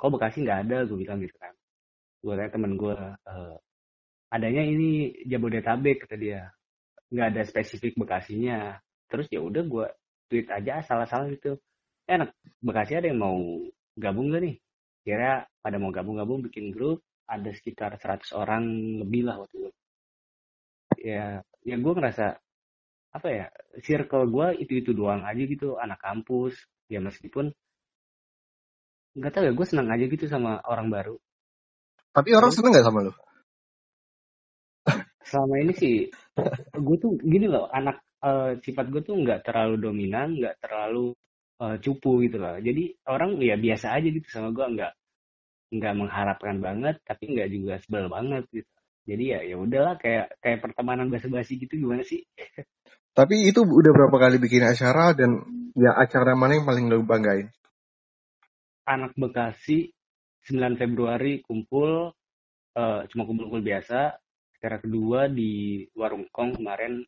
Kok 0.00 0.10
Bekasi 0.16 0.42
nggak 0.42 0.60
ada? 0.68 0.76
Gue 0.88 0.98
bilang 1.04 1.20
gitu 1.20 1.36
kan. 1.36 1.54
Gue 2.24 2.34
tanya 2.34 2.50
temen 2.50 2.72
gue, 2.74 2.96
eh, 3.28 3.56
adanya 4.32 4.62
ini 4.64 5.12
Jabodetabek 5.28 6.08
kata 6.08 6.16
dia. 6.16 6.42
Nggak 7.12 7.28
ada 7.36 7.42
spesifik 7.46 7.94
Bekasinya. 8.00 8.80
Terus 9.06 9.28
ya 9.30 9.40
udah 9.44 9.62
gue 9.62 9.86
tweet 10.32 10.48
aja 10.50 10.80
asal-asalan 10.80 11.36
gitu. 11.36 11.60
Eh, 12.08 12.14
anak 12.16 12.34
Bekasi 12.64 12.98
ada 12.98 13.06
yang 13.12 13.20
mau 13.20 13.38
gabung 13.94 14.32
gak 14.32 14.42
nih? 14.42 14.56
Kira 15.04 15.44
pada 15.60 15.76
mau 15.76 15.92
gabung-gabung 15.92 16.40
bikin 16.48 16.72
grup, 16.72 17.04
ada 17.28 17.52
sekitar 17.52 17.96
100 18.00 18.32
orang 18.36 18.64
lebih 19.04 19.28
lah 19.28 19.36
waktu 19.44 19.68
itu. 19.68 19.70
Ya, 21.04 21.44
ya 21.60 21.76
gue 21.76 21.92
ngerasa 21.92 22.40
apa 23.14 23.28
ya, 23.30 23.46
circle 23.78 24.26
gue 24.26 24.46
itu-itu 24.66 24.90
doang 24.90 25.22
aja 25.22 25.42
gitu, 25.46 25.78
anak 25.78 26.02
kampus. 26.02 26.58
Ya 26.90 26.98
meskipun 26.98 27.54
nggak 29.14 29.32
tahu 29.32 29.44
ya, 29.46 29.52
gue 29.54 29.66
senang 29.70 29.88
aja 29.94 30.04
gitu 30.10 30.26
sama 30.26 30.58
orang 30.66 30.90
baru. 30.90 31.16
Tapi 32.10 32.30
orang 32.34 32.50
seneng 32.50 32.74
nggak 32.74 32.86
sama 32.86 33.00
lo? 33.06 33.12
Selama 35.30 35.54
ini 35.62 35.72
sih, 35.78 35.94
gue 36.74 36.96
tuh 36.98 37.14
gini 37.22 37.46
loh, 37.46 37.70
anak 37.70 38.02
eh, 38.26 38.58
sifat 38.58 38.90
gue 38.90 39.02
tuh 39.06 39.14
nggak 39.22 39.46
terlalu 39.46 39.78
dominan, 39.78 40.34
nggak 40.34 40.58
terlalu 40.58 41.14
eh, 41.62 41.76
cupu 41.78 42.26
gitu 42.26 42.42
loh. 42.42 42.58
Jadi 42.58 42.98
orang 43.06 43.38
ya 43.38 43.54
biasa 43.54 43.94
aja 43.94 44.08
gitu 44.10 44.26
sama 44.26 44.50
gue, 44.50 44.66
nggak 44.74 44.92
nggak 45.74 45.94
mengharapkan 45.98 46.56
banget, 46.58 46.96
tapi 47.06 47.24
nggak 47.34 47.48
juga 47.54 47.74
sebel 47.82 48.06
banget 48.10 48.44
gitu. 48.50 48.73
Jadi 49.04 49.24
ya 49.36 49.40
ya 49.44 49.56
udahlah 49.60 50.00
kayak 50.00 50.40
kayak 50.40 50.64
pertemanan 50.64 51.12
basa-basi 51.12 51.60
gitu 51.60 51.76
gimana 51.76 52.00
sih? 52.00 52.24
Tapi 53.18 53.46
itu 53.46 53.62
udah 53.62 53.92
berapa 53.94 54.16
kali 54.16 54.42
bikin 54.42 54.64
acara 54.64 55.14
dan 55.14 55.44
ya 55.76 55.94
acara 55.94 56.34
mana 56.34 56.58
yang 56.58 56.66
paling 56.66 56.90
lo 56.90 57.04
banggain? 57.04 57.52
Anak 58.88 59.14
Bekasi 59.14 59.92
9 60.48 60.80
Februari 60.80 61.44
kumpul 61.44 62.10
eh, 62.74 63.00
cuma 63.12 63.22
kumpul-kumpul 63.28 63.62
biasa. 63.62 64.18
Acara 64.58 64.80
kedua 64.80 65.28
di 65.28 65.84
Warung 65.92 66.24
Kong 66.32 66.56
kemarin 66.56 67.04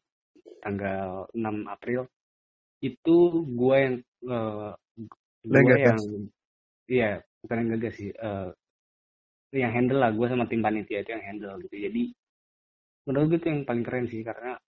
tanggal 0.61 1.27
6 1.33 1.43
April 1.65 2.05
itu 2.85 3.17
gue 3.57 3.77
yang 3.81 3.97
eh, 4.29 4.71
Lo 5.47 5.57
yang 5.59 5.67
gue 5.67 5.79
yang 5.81 6.01
iya 6.87 7.11
bukan 7.43 7.57
yang 7.63 7.71
gagas 7.79 7.95
sih 7.99 8.11
yang 9.55 9.73
handle 9.73 10.01
lah 10.03 10.11
gue 10.11 10.27
sama 10.27 10.49
tim 10.51 10.63
panitia 10.65 11.07
itu 11.07 11.11
yang 11.15 11.25
handle 11.25 11.55
gitu 11.63 11.77
jadi 11.79 12.03
menurut 13.07 13.27
gue 13.31 13.39
itu 13.39 13.49
yang 13.53 13.63
paling 13.63 13.85
keren 13.87 14.07
sih 14.11 14.23
karena 14.27 14.59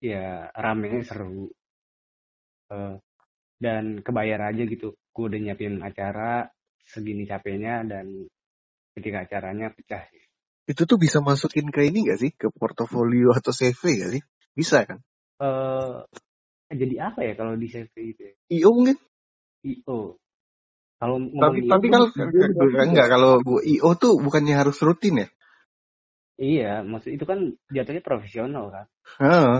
ya 0.00 0.48
ramenya 0.52 1.02
seru 1.04 1.52
eh, 2.72 2.94
dan 3.60 3.84
kebayar 4.00 4.52
aja 4.52 4.62
gitu 4.64 4.96
gue 4.96 5.24
udah 5.24 5.40
nyiapin 5.40 5.80
acara 5.80 6.48
segini 6.86 7.24
capeknya 7.24 7.84
dan 7.84 8.28
ketika 8.96 9.28
acaranya 9.28 9.72
pecah 9.72 10.04
sih 10.08 10.22
Itu 10.66 10.82
tuh 10.82 10.98
bisa 10.98 11.22
masukin 11.22 11.70
ke 11.70 11.86
ini 11.86 12.10
gak 12.10 12.18
sih? 12.18 12.34
Ke 12.34 12.50
portofolio 12.50 13.30
atau 13.30 13.54
CV 13.54 14.02
gak 14.02 14.10
sih? 14.18 14.22
Bisa 14.50 14.82
kan? 14.82 14.98
eh 16.66 16.74
jadi 16.74 17.12
apa 17.12 17.22
ya 17.22 17.38
kalau 17.38 17.54
di 17.54 17.70
CV 17.70 17.94
itu 17.94 18.22
ya? 18.26 18.34
IO 18.50 18.70
mungkin? 18.74 18.98
IO 19.62 20.18
kalau 20.96 21.16
Tapi 21.20 21.68
tapi 21.68 21.86
kalau 21.92 22.08
juga 22.12 22.82
enggak 22.88 23.08
kalau 23.12 23.32
IO 23.60 23.90
tuh 24.00 24.16
bukannya 24.20 24.56
harus 24.56 24.80
rutin 24.80 25.24
ya? 25.24 25.28
iya 26.36 26.84
maksud 26.84 27.16
itu 27.16 27.24
kan 27.24 27.56
jatuhnya 27.72 28.04
profesional 28.04 28.68
kan 28.68 28.86
Heeh. 29.20 29.56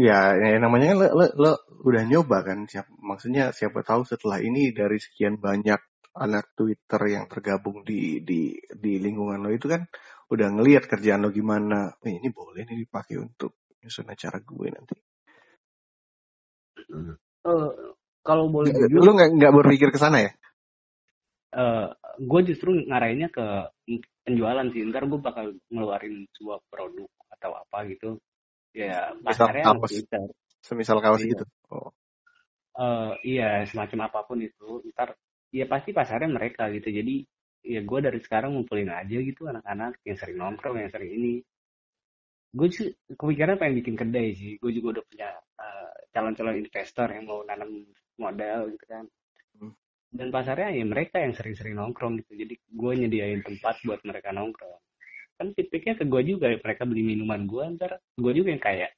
Ya, 0.00 0.32
ya 0.32 0.56
namanya 0.56 0.96
lo, 0.96 1.04
lo, 1.12 1.26
lo 1.36 1.52
udah 1.84 2.08
nyoba 2.08 2.40
kan 2.40 2.64
siap 2.64 2.88
maksudnya 2.96 3.52
siapa 3.52 3.84
tahu 3.84 4.08
setelah 4.08 4.40
ini 4.40 4.72
dari 4.72 4.96
sekian 4.96 5.36
banyak 5.36 5.76
anak 6.16 6.56
Twitter 6.56 7.00
yang 7.08 7.28
tergabung 7.28 7.84
di 7.84 8.24
di 8.24 8.56
di 8.56 8.92
lingkungan 9.00 9.44
lo 9.44 9.52
itu 9.52 9.68
kan 9.68 9.84
udah 10.32 10.48
ngelihat 10.48 10.88
kerjaan 10.88 11.24
lo 11.24 11.28
gimana. 11.28 11.92
Eh, 12.00 12.16
ini 12.16 12.32
boleh 12.32 12.64
nih 12.64 12.88
dipakai 12.88 13.20
untuk 13.20 13.68
nyusun 13.84 14.08
acara 14.08 14.40
gue 14.40 14.68
nanti. 14.72 14.96
Eh, 17.44 17.91
kalau 18.22 18.46
boleh 18.48 18.70
Nggak- 18.70 18.90
jujur 18.90 19.02
Lo 19.02 19.12
nggak 19.18 19.30
nggak 19.38 19.52
berpikir 19.52 19.88
ke 19.90 19.98
sana 19.98 20.18
ya? 20.26 20.32
eh 21.52 21.86
gue 22.16 22.40
justru 22.48 22.72
ngarahinnya 22.88 23.28
ke 23.28 23.44
penjualan 24.24 24.66
sih. 24.72 24.82
Ntar 24.88 25.04
gue 25.10 25.20
bakal 25.20 25.52
ngeluarin 25.68 26.24
sebuah 26.38 26.58
produk 26.70 27.10
atau 27.38 27.52
apa 27.58 27.78
gitu. 27.92 28.16
Ya 28.72 29.12
pasarnya 29.20 29.76
Twitter 29.76 30.32
semisal 30.64 31.02
kaos 31.04 31.20
iya. 31.20 31.36
gitu. 31.36 31.44
Oh. 31.68 31.90
Eh, 32.72 33.12
iya 33.36 33.68
semacam 33.68 34.08
apa 34.08 34.24
pun 34.24 34.40
itu 34.40 34.80
ntar 34.96 35.12
ya 35.52 35.68
pasti 35.68 35.92
pasarnya 35.92 36.30
mereka 36.32 36.72
gitu. 36.72 36.88
Jadi 36.88 37.26
ya 37.62 37.84
gue 37.84 37.98
dari 38.00 38.18
sekarang 38.22 38.56
ngumpulin 38.56 38.90
aja 38.90 39.16
gitu 39.20 39.46
anak-anak 39.46 40.00
yang 40.08 40.16
sering 40.16 40.38
nongkrong 40.40 40.80
yang 40.80 40.88
sering 40.88 41.10
ini. 41.12 41.34
Gue 42.52 42.68
sih 42.72 42.88
kepikiran 43.12 43.60
pengen 43.60 43.76
bikin 43.84 43.96
kedai 44.00 44.32
sih. 44.32 44.56
Gue 44.56 44.72
juga 44.72 44.98
udah 44.98 45.04
punya 45.04 45.30
eh, 45.60 45.90
calon-calon 46.16 46.56
investor 46.64 47.12
yang 47.12 47.28
mau 47.28 47.44
nanam 47.44 47.84
modal 48.20 48.72
gitu 48.72 48.86
kan. 48.88 49.04
Hmm. 49.60 49.72
dan 50.12 50.28
pasarnya 50.28 50.76
ya 50.76 50.84
mereka 50.84 51.20
yang 51.20 51.32
sering-sering 51.32 51.76
nongkrong 51.76 52.20
gitu. 52.20 52.36
Jadi 52.36 52.54
gue 52.60 52.92
nyediain 53.00 53.40
tempat 53.40 53.80
buat 53.84 54.00
mereka 54.04 54.32
nongkrong. 54.32 54.80
Kan 55.40 55.56
tipiknya 55.56 55.96
ke 55.96 56.04
gue 56.04 56.22
juga 56.24 56.52
mereka 56.52 56.84
beli 56.84 57.00
minuman 57.00 57.48
gue 57.48 57.64
ntar 57.80 57.96
gue 58.20 58.32
juga 58.36 58.48
yang 58.52 58.62
kaya. 58.62 58.88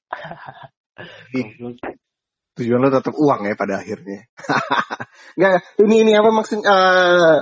Tujuan 2.55 2.81
lo 2.83 2.91
tetap 2.91 3.15
uang 3.19 3.51
ya 3.51 3.55
pada 3.59 3.83
akhirnya. 3.83 4.31
Enggak, 5.39 5.53
ini 5.83 5.95
ini 6.07 6.13
apa 6.15 6.31
maksud 6.31 6.63
eh 6.63 7.39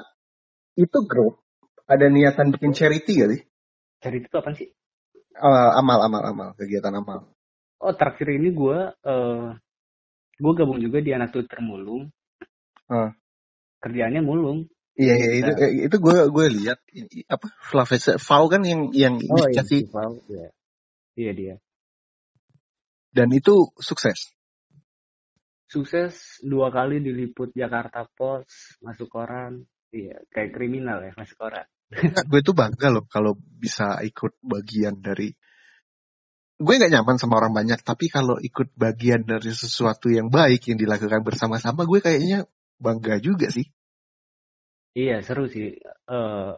itu 0.81 0.99
grup 1.05 1.45
ada 1.85 2.09
niatan 2.09 2.49
bikin 2.57 2.73
charity 2.73 3.21
gak 3.21 3.31
sih? 3.37 3.43
Cari 4.01 4.19
itu 4.25 4.37
apa 4.37 4.51
sih? 4.57 4.69
Eh, 5.33 5.71
amal 5.77 5.99
amal 6.05 6.23
amal. 6.29 6.49
Kegiatan 6.57 6.93
amal. 6.97 7.29
oh 7.83 7.95
terakhir 7.99 8.31
ini 8.39 8.55
gue 8.55 8.79
eh 8.95 9.49
gue 10.39 10.53
gabung 10.57 10.81
juga 10.81 10.99
di 11.05 11.11
anak 11.13 11.33
Twitter 11.35 11.61
mulung 11.61 12.09
Ah. 12.89 13.13
kerjaannya 13.81 14.21
mulung 14.21 14.69
Iya 14.93 15.15
iya 15.17 15.31
itu 15.41 15.51
Nah. 15.57 15.65
eh, 15.65 15.73
itu 15.89 15.97
gue 15.97 16.17
gue 16.29 16.47
lihat 16.61 16.79
apa 17.33 17.47
Flavius 17.65 18.21
Fau 18.21 18.45
kan 18.53 18.61
yang 18.61 18.93
yang 18.93 19.17
oh 19.17 19.49
iya 19.49 19.65
inisiasi 19.65 19.89
Val 19.89 20.21
iya 20.29 20.49
iya 21.17 21.33
dia 21.33 21.55
dan 23.13 23.29
itu 23.33 23.73
sukses. 23.81 24.33
sukses 25.69 26.41
dua 26.45 26.69
kali 26.69 27.01
diliput 27.01 27.57
Jakarta 27.57 28.05
Post 28.13 28.77
masuk 28.85 29.09
koran 29.09 29.65
iya 29.89 30.21
kayak 30.29 30.53
kriminal 30.53 31.01
ya 31.01 31.17
masuk 31.17 31.41
koran 31.41 31.65
Enggak, 31.93 32.25
gue 32.29 32.41
tuh 32.45 32.57
bangga 32.57 32.89
loh 32.93 33.05
kalau 33.09 33.33
bisa 33.37 34.01
ikut 34.05 34.37
bagian 34.45 35.01
dari 35.01 35.33
gue 36.63 36.75
nggak 36.79 36.93
nyaman 36.95 37.17
sama 37.19 37.43
orang 37.43 37.53
banyak 37.53 37.83
tapi 37.83 38.07
kalau 38.07 38.39
ikut 38.39 38.71
bagian 38.79 39.27
dari 39.27 39.51
sesuatu 39.51 40.07
yang 40.07 40.31
baik 40.31 40.71
yang 40.71 40.79
dilakukan 40.79 41.21
bersama-sama 41.27 41.83
gue 41.83 41.99
kayaknya 41.99 42.47
bangga 42.79 43.19
juga 43.19 43.51
sih. 43.51 43.67
iya 44.95 45.19
seru 45.23 45.51
sih. 45.51 45.75
Eh 45.83 46.53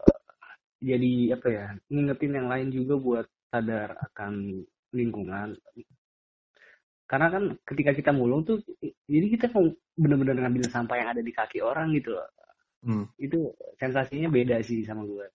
jadi 0.85 1.11
apa 1.33 1.47
ya 1.49 1.65
ngingetin 1.89 2.33
yang 2.37 2.47
lain 2.51 2.67
juga 2.69 2.93
buat 3.01 3.27
sadar 3.49 3.97
akan 4.11 4.63
lingkungan. 4.93 5.57
Karena 7.05 7.27
kan 7.29 7.43
ketika 7.65 7.91
kita 7.93 8.11
mulung 8.13 8.45
tuh 8.45 8.61
jadi 9.09 9.27
kita 9.37 9.53
mau 9.53 9.69
bener-bener 9.97 10.41
ngambil 10.41 10.65
sampah 10.69 10.97
yang 10.97 11.09
ada 11.13 11.21
di 11.21 11.33
kaki 11.33 11.61
orang 11.61 11.93
gitu 11.97 12.13
loh. 12.13 12.29
Hmm. 12.85 13.09
itu 13.17 13.49
sensasinya 13.81 14.29
beda 14.29 14.61
sih 14.61 14.85
sama 14.85 15.09
gue. 15.09 15.25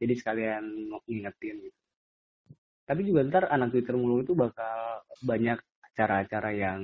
Jadi 0.00 0.16
sekalian 0.16 0.64
ngingetin 1.04 1.60
gitu 1.60 1.80
tapi 2.90 3.06
juga 3.06 3.22
ntar 3.22 3.46
anak 3.46 3.70
Twitter 3.70 3.94
mulung 3.94 4.26
itu 4.26 4.34
bakal 4.34 5.06
banyak 5.22 5.62
acara-acara 5.94 6.50
yang 6.58 6.82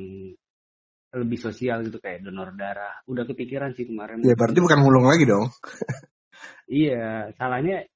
lebih 1.10 1.38
sosial 1.42 1.82
gitu 1.82 1.98
kayak 1.98 2.22
donor 2.22 2.54
darah 2.54 2.94
udah 3.10 3.26
kepikiran 3.26 3.74
sih 3.74 3.90
kemarin 3.90 4.22
Ya 4.22 4.38
berarti 4.38 4.62
bukan 4.62 4.78
mulung 4.86 5.10
lagi 5.10 5.26
dong. 5.26 5.50
iya 6.70 7.34
salahnya 7.34 7.90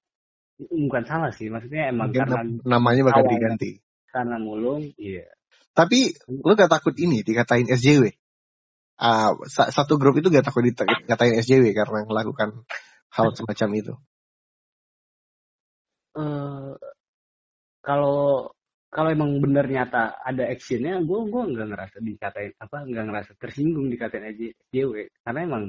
bukan 0.59 1.05
salah 1.07 1.31
sih 1.31 1.47
maksudnya 1.55 1.95
emang 1.95 2.11
Mungkin 2.11 2.27
karena 2.27 2.43
nam- 2.43 2.63
namanya 2.67 3.03
bakal 3.07 3.23
awalnya 3.23 3.39
diganti. 3.39 3.71
karena 4.11 4.37
mulung 4.43 4.83
iya 4.99 5.27
Tapi 5.71 6.11
lu 6.27 6.53
gak 6.59 6.73
takut 6.75 6.95
ini 6.99 7.23
dikatain 7.23 7.71
SJW? 7.71 8.11
Ah, 8.99 9.39
sa- 9.47 9.71
satu 9.71 10.03
grup 10.03 10.19
itu 10.19 10.35
gak 10.35 10.51
takut 10.51 10.67
dikatain 10.67 11.39
SJW 11.47 11.71
karena 11.79 12.03
melakukan 12.11 12.67
hal 13.15 13.31
semacam 13.39 13.69
itu. 13.79 13.95
eh 16.19 16.90
kalau 17.81 18.49
kalau 18.91 19.09
emang 19.15 19.39
bener 19.39 19.65
nyata 19.71 20.19
ada 20.21 20.51
actionnya 20.51 20.99
gue 21.01 21.19
gue 21.31 21.43
nggak 21.55 21.69
ngerasa 21.71 21.97
dikatain 22.03 22.53
apa 22.59 22.77
nggak 22.85 23.05
ngerasa 23.07 23.33
tersinggung 23.39 23.87
dikatain 23.89 24.27
aja 24.27 24.51
JW 24.75 25.07
karena 25.23 25.41
emang 25.47 25.65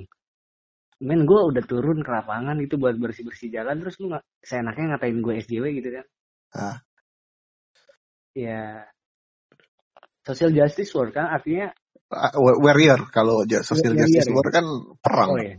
men 1.02 1.26
gue 1.26 1.40
udah 1.40 1.64
turun 1.66 2.02
ke 2.02 2.10
lapangan 2.10 2.58
itu 2.62 2.78
buat 2.78 2.98
bersih 2.98 3.26
bersih 3.26 3.50
jalan 3.50 3.78
terus 3.82 3.98
lu 4.02 4.10
nggak 4.14 4.26
seenaknya 4.42 4.98
ngatain 4.98 5.18
gue 5.22 5.34
SJW 5.42 5.66
gitu 5.82 5.90
kan 5.98 6.06
Ah. 6.52 6.78
ya 8.36 8.84
social 10.28 10.52
justice 10.52 10.92
work 10.94 11.16
kan 11.16 11.32
artinya 11.32 11.72
wa- 12.12 12.60
warrior 12.60 13.08
kalau 13.10 13.48
social 13.64 13.96
warrior 13.96 14.04
justice 14.04 14.28
ya 14.28 14.36
war 14.36 14.48
kan 14.52 14.66
perang. 15.00 15.30
oh 15.32 15.40
ya 15.40 15.56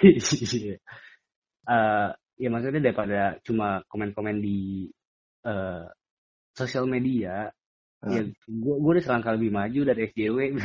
Iya. 0.00 0.76
Eh, 1.70 2.08
ya 2.40 2.48
maksudnya 2.48 2.80
daripada 2.80 3.36
cuma 3.44 3.84
komen-komen 3.84 4.40
di 4.40 4.88
eh, 5.46 5.84
sosial 6.56 6.84
media 6.90 7.50
Ah. 8.00 8.16
ya 8.16 8.24
gue 8.48 8.74
gue 8.80 8.92
udah 8.96 9.04
selangkah 9.04 9.36
lebih 9.36 9.52
maju 9.52 9.80
dari 9.92 10.08
SJW 10.08 10.38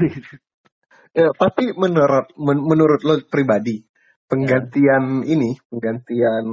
Ya, 1.16 1.32
tapi 1.32 1.72
menurut 1.76 2.32
men- 2.36 2.64
menurut 2.64 3.04
lo 3.08 3.20
pribadi 3.28 3.80
Ya. 3.80 3.88
penggantian 4.28 5.24
ini 5.24 5.56
penggantian 5.72 6.44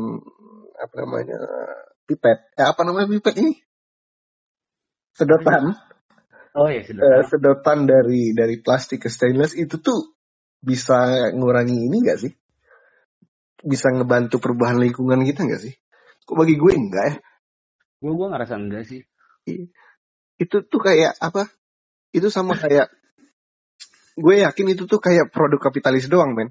apa 0.78 0.94
namanya 1.02 1.38
pipet 2.06 2.38
eh, 2.54 2.66
apa 2.66 2.82
namanya 2.86 3.10
pipet 3.10 3.34
ini? 3.42 3.58
Sedotan. 5.14 5.72
Oh 6.54 6.68
ya 6.68 6.84
sudah 6.84 7.02
eh, 7.02 7.22
sedotan 7.26 7.88
dari 7.90 8.36
dari 8.36 8.60
plastik 8.62 9.02
ke 9.02 9.08
stainless 9.10 9.56
itu 9.56 9.80
tuh 9.80 10.14
bisa 10.62 11.30
ngurangi 11.34 11.78
ini 11.90 11.96
gak 12.06 12.18
sih? 12.22 12.32
Bisa 13.66 13.90
ngebantu 13.90 14.38
perubahan 14.38 14.78
lingkungan 14.78 15.26
kita 15.26 15.42
nggak 15.42 15.62
sih? 15.64 15.74
Kok 16.22 16.38
bagi 16.38 16.54
gue 16.54 16.72
enggak 16.74 17.04
ya 17.08 17.14
gue 18.02 18.12
gue 18.18 18.28
ngerasa 18.34 18.58
enggak 18.58 18.84
sih. 18.90 19.06
Itu 20.34 20.66
tuh 20.66 20.80
kayak 20.82 21.14
apa? 21.22 21.46
Itu 22.10 22.34
sama 22.34 22.58
kayak 22.58 22.90
gue 24.18 24.34
yakin 24.42 24.66
itu 24.74 24.84
tuh 24.90 24.98
kayak 24.98 25.30
produk 25.30 25.62
kapitalis 25.62 26.10
doang 26.10 26.34
men. 26.34 26.50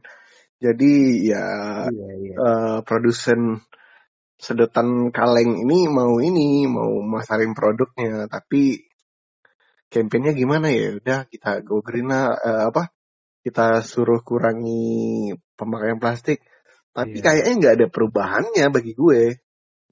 Jadi 0.64 1.28
ya 1.28 1.44
iya 1.92 2.10
iya. 2.24 2.36
eh, 2.40 2.80
produsen 2.88 3.60
sedotan 4.40 5.12
kaleng 5.14 5.60
ini 5.68 5.92
mau 5.92 6.24
ini 6.24 6.64
mau 6.72 7.04
masarin 7.04 7.52
produknya. 7.52 8.32
Tapi 8.32 8.80
kampanyenya 9.92 10.34
gimana? 10.40 10.72
Ya 10.72 10.96
udah 10.96 11.20
kita 11.28 11.60
go 11.68 11.84
green 11.84 12.08
lah 12.08 12.32
eh, 12.40 12.64
apa? 12.72 12.96
Kita 13.44 13.84
suruh 13.84 14.24
kurangi 14.24 15.34
pemakaian 15.60 16.00
plastik. 16.00 16.40
Tapi 16.96 17.20
Iya. 17.20 17.24
kayaknya 17.24 17.54
nggak 17.60 17.76
ada 17.82 17.88
perubahannya 17.92 18.66
bagi 18.72 18.94
gue. 18.96 19.42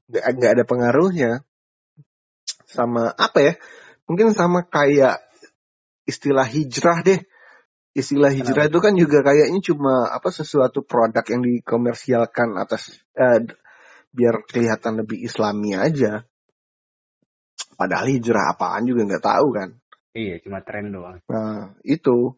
Nggak 0.07 0.23
nggak 0.39 0.51
ada 0.55 0.63
pengaruhnya 0.63 1.31
sama 2.69 3.10
apa 3.17 3.39
ya? 3.41 3.53
Mungkin 4.05 4.34
sama 4.38 4.65
kayak 4.69 5.21
istilah 6.05 6.45
hijrah 6.45 7.01
deh. 7.01 7.21
Istilah 7.97 8.29
hijrah 8.29 8.69
itu 8.69 8.79
kan 8.79 8.93
juga 8.93 9.25
kayaknya 9.25 9.60
cuma 9.65 10.08
apa 10.13 10.29
sesuatu 10.29 10.86
produk 10.86 11.25
yang 11.25 11.41
dikomersialkan 11.41 12.55
atas 12.62 13.01
eh, 13.17 13.49
biar 14.13 14.45
kelihatan 14.45 15.01
lebih 15.01 15.25
islami 15.25 15.73
aja. 15.73 16.25
Padahal 17.75 18.08
hijrah 18.13 18.53
apaan 18.53 18.86
juga 18.86 19.10
nggak 19.10 19.25
tahu 19.25 19.47
kan. 19.51 19.69
Iya 20.13 20.41
cuma 20.45 20.62
tren 20.62 20.93
doang. 20.93 21.21
Nah 21.29 21.73
itu. 21.82 22.38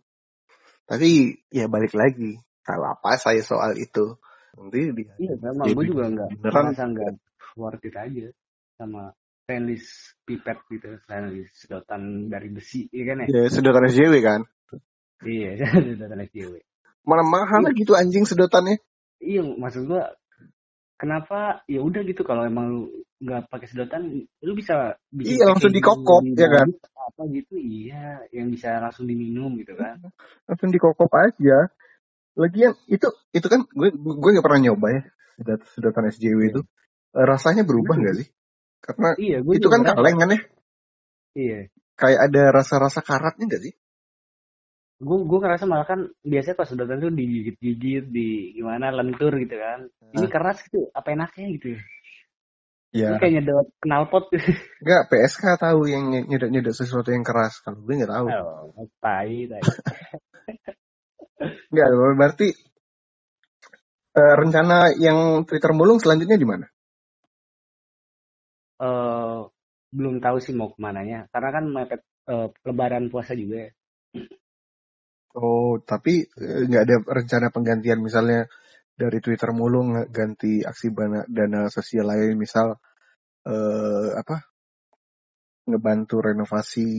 Tapi 0.88 1.40
ya 1.52 1.72
balik 1.72 1.96
lagi. 1.96 2.40
Tahu 2.68 2.82
apa 2.84 3.16
saya 3.20 3.44
soal 3.44 3.80
itu? 3.80 4.20
Nanti 4.56 4.92
dia 4.92 5.16
iya 5.16 5.34
memang 5.40 5.66
jadi 5.68 5.76
gue 5.80 5.86
juga 5.88 6.04
enggak 6.12 6.30
beneran. 6.36 6.64
ngerasa 6.68 6.84
enggak 6.92 7.12
worth 7.56 7.88
it 7.88 7.96
aja 7.96 8.28
sama 8.76 9.16
stainless 9.52 9.86
pipet 10.24 10.56
gitu 10.72 10.96
stainless 11.04 11.52
sedotan 11.60 12.32
dari 12.32 12.48
besi 12.48 12.88
iya 12.96 13.04
kan 13.12 13.18
ya? 13.22 13.28
Ya 13.28 13.44
sedotan 13.52 13.84
SJW 13.86 14.14
kan? 14.24 14.42
Iya 15.28 15.60
sedotan 15.92 16.24
SJW 16.24 16.56
mana 17.04 17.28
mahal 17.28 17.68
Iya. 17.68 17.76
gitu 17.76 17.92
anjing 18.00 18.24
sedotannya. 18.24 18.80
Iya 19.20 19.44
maksud 19.44 19.92
gue 19.92 20.02
kenapa 20.96 21.66
ya 21.66 21.82
udah 21.82 22.02
gitu 22.06 22.22
kalau 22.22 22.46
emang 22.46 22.66
lu 22.70 22.82
nggak 23.20 23.50
pakai 23.50 23.68
sedotan 23.68 24.24
lu 24.40 24.54
bisa 24.56 24.96
bikin 25.10 25.38
Iya, 25.38 25.54
langsung 25.54 25.70
dikokop, 25.70 26.24
ya 26.34 26.48
kan? 26.48 26.70
apa 27.02 27.22
gitu 27.34 27.58
iya 27.58 28.22
yang 28.32 28.50
bisa 28.50 28.78
langsung 28.80 29.06
diminum 29.06 29.58
gitu 29.58 29.74
kan. 29.76 29.98
Langsung 30.46 30.70
dikokop 30.70 31.10
aja. 31.12 31.70
Lagian 32.38 32.74
itu 32.88 33.10
itu 33.34 33.48
kan 33.50 33.66
gue 33.68 33.90
gue 33.94 34.30
nggak 34.32 34.46
pernah 34.46 34.62
nyoba 34.72 34.88
ya 34.96 35.02
sedot- 35.36 35.68
sedotan 35.74 36.06
SJW 36.08 36.40
Iya. 36.40 36.50
itu. 36.54 36.60
Eh, 37.12 37.26
rasanya 37.28 37.68
berubah 37.68 37.98
nggak 38.00 38.16
sih 38.24 38.28
karena 38.82 39.10
iya 39.22 39.38
gue 39.46 39.54
itu 39.56 39.70
kan 39.70 39.86
kaleng 39.86 40.18
kan 40.18 40.30
ya? 40.34 40.40
Iya. 41.38 41.60
Kayak 41.96 42.20
ada 42.28 42.44
rasa-rasa 42.50 43.00
karatnya 43.06 43.46
nggak 43.46 43.64
sih? 43.70 43.74
Gue 45.02 45.18
gue 45.26 45.40
ngerasa 45.42 45.66
malah 45.70 45.86
kan 45.86 46.10
biasanya 46.26 46.58
pas 46.58 46.68
sedotan 46.70 47.02
tuh 47.02 47.14
digigit-gigit 47.14 48.06
di 48.10 48.58
gimana 48.58 48.90
lentur 48.90 49.38
gitu 49.38 49.56
kan. 49.56 49.86
Ini 50.12 50.26
Nah. 50.26 50.32
keras 50.34 50.66
gitu 50.66 50.90
apa 50.92 51.08
enaknya 51.14 51.48
gitu 51.62 51.68
ya? 51.78 51.82
Ya 52.92 53.08
Ini 53.16 53.18
kayak 53.24 53.34
nyedot 53.40 53.68
knalpot. 53.86 54.24
Gitu 54.34 54.52
nggak 54.84 55.04
PSK 55.08 55.44
tahu 55.62 55.82
yang 55.88 56.12
nyedot 56.28 56.50
nyedot 56.52 56.76
sesuatu 56.76 57.14
yang 57.14 57.24
keras. 57.24 57.62
Kalau 57.64 57.80
gue 57.80 57.94
nggak 57.96 58.12
tahu. 58.12 58.28
Oh 58.28 58.86
tai 59.00 59.48
tai. 59.48 59.62
Nggak 61.72 61.88
berarti 62.18 62.50
Eh, 64.12 64.36
rencana 64.36 64.92
yang 65.00 65.48
Twitter 65.48 65.72
mulung 65.72 65.96
selanjutnya 65.96 66.36
di 66.36 66.44
mana? 66.44 66.68
Eh 68.82 69.40
belum 69.92 70.16
tahu 70.24 70.38
sih 70.40 70.56
mau 70.56 70.72
ke 70.72 70.80
mananya 70.80 71.28
karena 71.30 71.50
kan 71.56 71.64
mepet 71.68 72.02
eh, 72.32 72.48
lebaran 72.68 73.12
puasa 73.12 73.34
juga 73.38 73.68
ya. 73.68 73.72
Oh, 75.38 75.80
tapi 75.84 76.28
eh, 76.28 76.62
nggak 76.68 76.84
ada 76.88 76.96
rencana 77.08 77.48
penggantian 77.56 78.00
misalnya 78.04 78.48
dari 78.96 79.20
Twitter 79.24 79.52
mulung 79.56 79.96
nggak 79.96 80.10
ganti 80.12 80.62
aksi 80.64 80.88
dana, 80.92 81.22
dana 81.28 81.62
sosial 81.72 82.06
lain 82.12 82.36
misal 82.36 82.76
eh, 83.48 84.10
apa 84.16 84.52
ngebantu 85.68 86.16
renovasi 86.20 86.90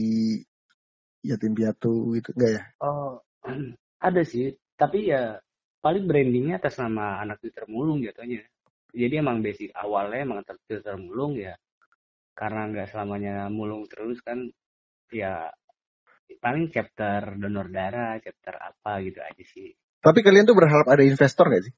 yatim 1.23 1.53
piatu 1.55 2.13
gitu 2.17 2.29
enggak 2.35 2.51
ya? 2.57 2.63
Oh, 2.83 3.21
ada 4.07 4.21
sih, 4.25 4.53
tapi 4.75 5.11
ya 5.13 5.39
paling 5.83 6.07
brandingnya 6.07 6.59
atas 6.59 6.79
nama 6.79 7.19
anak 7.23 7.39
Twitter 7.43 7.67
mulung 7.67 8.03
jatuhnya. 8.03 8.43
Jadi 8.93 9.13
emang 9.17 9.41
basic 9.41 9.73
awalnya 9.73 10.21
emang 10.21 10.39
Twitter 10.45 10.95
mulung 10.99 11.33
ya, 11.33 11.57
karena 12.33 12.69
nggak 12.69 12.89
selamanya 12.91 13.47
mulung 13.49 13.85
terus 13.87 14.19
kan, 14.25 14.49
ya 15.13 15.49
paling 16.41 16.69
chapter 16.73 17.37
donor 17.37 17.69
darah, 17.69 18.17
chapter 18.19 18.57
apa 18.57 18.99
gitu 19.05 19.19
aja 19.21 19.43
sih. 19.47 19.71
Tapi 20.03 20.19
kalian 20.19 20.49
tuh 20.49 20.57
berharap 20.57 20.87
ada 20.89 21.03
investor 21.05 21.47
nggak 21.47 21.63
sih? 21.69 21.73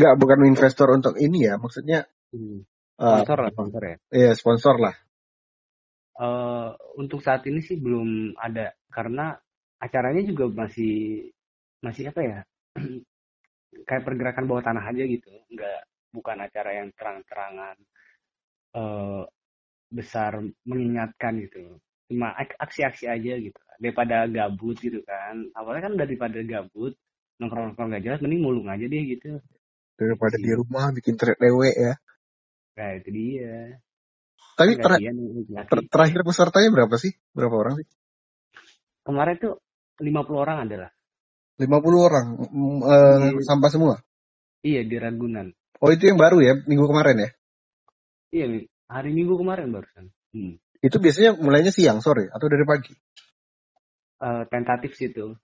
Nggak, 0.00 0.14
bukan 0.18 0.38
investor 0.48 0.88
untuk 0.90 1.14
ini 1.20 1.46
ya, 1.46 1.54
maksudnya 1.60 2.08
Hmm. 2.30 2.62
eh, 3.02 3.22
Sponsor 3.26 3.38
lah, 3.42 3.50
sponsor 3.50 3.82
ya. 3.82 3.96
ya 4.14 4.30
sponsor 4.38 4.74
lah. 4.78 4.94
Eh, 6.20 6.68
untuk 7.00 7.24
saat 7.24 7.48
ini 7.48 7.64
sih 7.64 7.80
belum 7.80 8.36
ada 8.36 8.76
karena 8.92 9.32
acaranya 9.80 10.20
juga 10.20 10.52
masih 10.52 11.24
masih 11.80 12.12
apa 12.12 12.20
ya 12.20 12.38
kayak 13.88 14.04
pergerakan 14.04 14.44
bawah 14.44 14.60
tanah 14.60 14.84
aja 14.84 15.00
gitu 15.08 15.32
nggak 15.48 15.80
bukan 16.12 16.44
acara 16.44 16.70
yang 16.76 16.92
terang-terangan 16.92 17.76
eh, 18.76 19.22
besar 19.90 20.38
mengingatkan 20.64 21.42
gitu 21.42 21.78
cuma 22.10 22.30
ak- 22.34 22.58
aksi-aksi 22.58 23.06
aja 23.10 23.34
gitu 23.38 23.58
daripada 23.82 24.26
gabut 24.30 24.78
gitu 24.78 25.02
kan 25.06 25.50
awalnya 25.54 25.90
kan 25.90 25.94
daripada 25.98 26.38
gabut 26.42 26.94
nongkrong-nongkrong 27.42 27.90
gak 27.98 28.04
jelas 28.06 28.20
mending 28.22 28.42
mulung 28.42 28.66
aja 28.70 28.84
deh 28.86 29.02
gitu 29.06 29.38
Daripada 30.00 30.32
Sih. 30.40 30.44
di 30.48 30.52
rumah 30.56 30.88
bikin 30.96 31.14
trade 31.20 31.36
dewe 31.36 31.68
ya. 31.76 31.92
nah 32.72 32.90
itu 32.96 33.08
dia 33.12 33.76
Tapi 34.56 34.72
kan 34.80 34.84
ter- 34.84 34.96
laki. 34.96 35.68
ter- 35.68 35.88
terakhir 35.92 36.20
pesertanya 36.24 36.68
berapa 36.72 36.94
sih? 36.96 37.12
Berapa 37.36 37.52
orang 37.52 37.74
sih? 37.84 37.86
kemarin 39.04 39.36
tuh 39.40 39.54
50 40.00 40.40
orang 40.40 40.58
adalah 40.64 40.90
50 41.60 42.00
orang. 42.00 42.26
Mm, 42.48 42.80
Di- 43.36 43.44
sampah 43.44 43.70
semua. 43.72 43.94
iya 44.64 44.80
di 44.84 44.96
Ragunan 44.96 45.52
Oh 45.80 45.88
itu 45.92 46.08
yang 46.12 46.16
baru 46.20 46.44
ya, 46.44 46.52
minggu 46.68 46.84
kemarin 46.88 47.16
ya? 47.24 47.30
Iya. 48.32 48.46
Hari 48.90 49.14
Minggu 49.14 49.38
kemarin 49.38 49.70
barusan. 49.70 50.10
Hmm. 50.34 50.58
Itu 50.82 50.98
biasanya 50.98 51.38
mulainya 51.38 51.70
siang, 51.70 52.02
sore, 52.02 52.26
atau 52.26 52.46
dari 52.50 52.66
pagi? 52.66 52.92
Eh, 54.20 54.42
tentatif 54.50 54.98
sih 54.98 55.14
itu. 55.14 55.38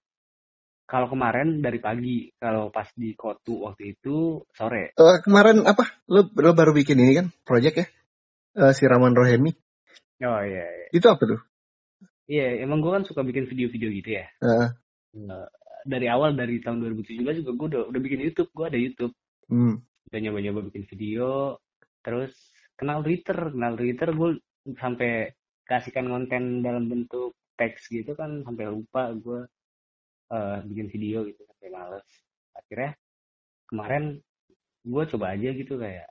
Kalau 0.87 1.11
kemarin 1.11 1.63
dari 1.63 1.83
pagi, 1.83 2.31
kalau 2.39 2.71
pas 2.71 2.87
di 2.95 3.15
Kotu 3.15 3.67
waktu 3.67 3.95
itu 3.99 4.43
sore. 4.55 4.95
Eh, 4.95 5.19
kemarin 5.23 5.63
apa? 5.63 5.87
Lo, 6.11 6.27
lo 6.31 6.51
baru 6.55 6.75
bikin 6.75 6.99
ini 6.99 7.13
kan, 7.15 7.27
project 7.47 7.77
ya? 7.79 7.87
Eh, 8.67 8.73
Siraman 8.75 9.15
Rohemi. 9.15 9.55
Oh 10.25 10.41
iya, 10.43 10.65
iya. 10.65 10.87
Itu 10.91 11.07
apa 11.13 11.23
tuh? 11.23 11.41
Iya, 12.27 12.65
emang 12.67 12.83
gue 12.83 12.91
kan 12.91 13.05
suka 13.07 13.23
bikin 13.23 13.47
video-video 13.47 13.91
gitu 14.03 14.11
ya. 14.19 14.27
Eh, 14.43 14.69
dari 15.87 16.07
awal 16.11 16.35
dari 16.35 16.59
tahun 16.59 16.83
2017 16.83 17.45
juga 17.45 17.53
gue 17.55 17.67
udah 17.77 17.83
udah 17.93 18.01
bikin 18.03 18.25
YouTube, 18.25 18.51
gue 18.51 18.67
ada 18.67 18.79
YouTube. 18.81 19.15
hmm. 19.53 19.79
Udah 20.07 20.19
nyoba-nyoba 20.23 20.61
bikin 20.71 20.87
video, 20.87 21.59
terus 22.03 22.31
kenal 22.77 23.01
Twitter, 23.03 23.39
kenal 23.53 23.75
Twitter 23.75 24.09
gue 24.13 24.31
sampai 24.77 25.33
kasihkan 25.67 26.07
konten 26.07 26.63
dalam 26.63 26.87
bentuk 26.87 27.35
teks 27.57 27.89
gitu 27.91 28.13
kan 28.15 28.45
sampai 28.45 28.69
lupa 28.69 29.11
gue 29.17 29.49
eh, 30.31 30.59
bikin 30.69 30.87
video 30.93 31.25
gitu 31.27 31.43
sampai 31.49 31.69
males. 31.73 32.07
Akhirnya 32.55 32.93
kemarin 33.67 34.05
gue 34.87 35.03
coba 35.11 35.35
aja 35.35 35.51
gitu 35.51 35.75
kayak 35.83 36.07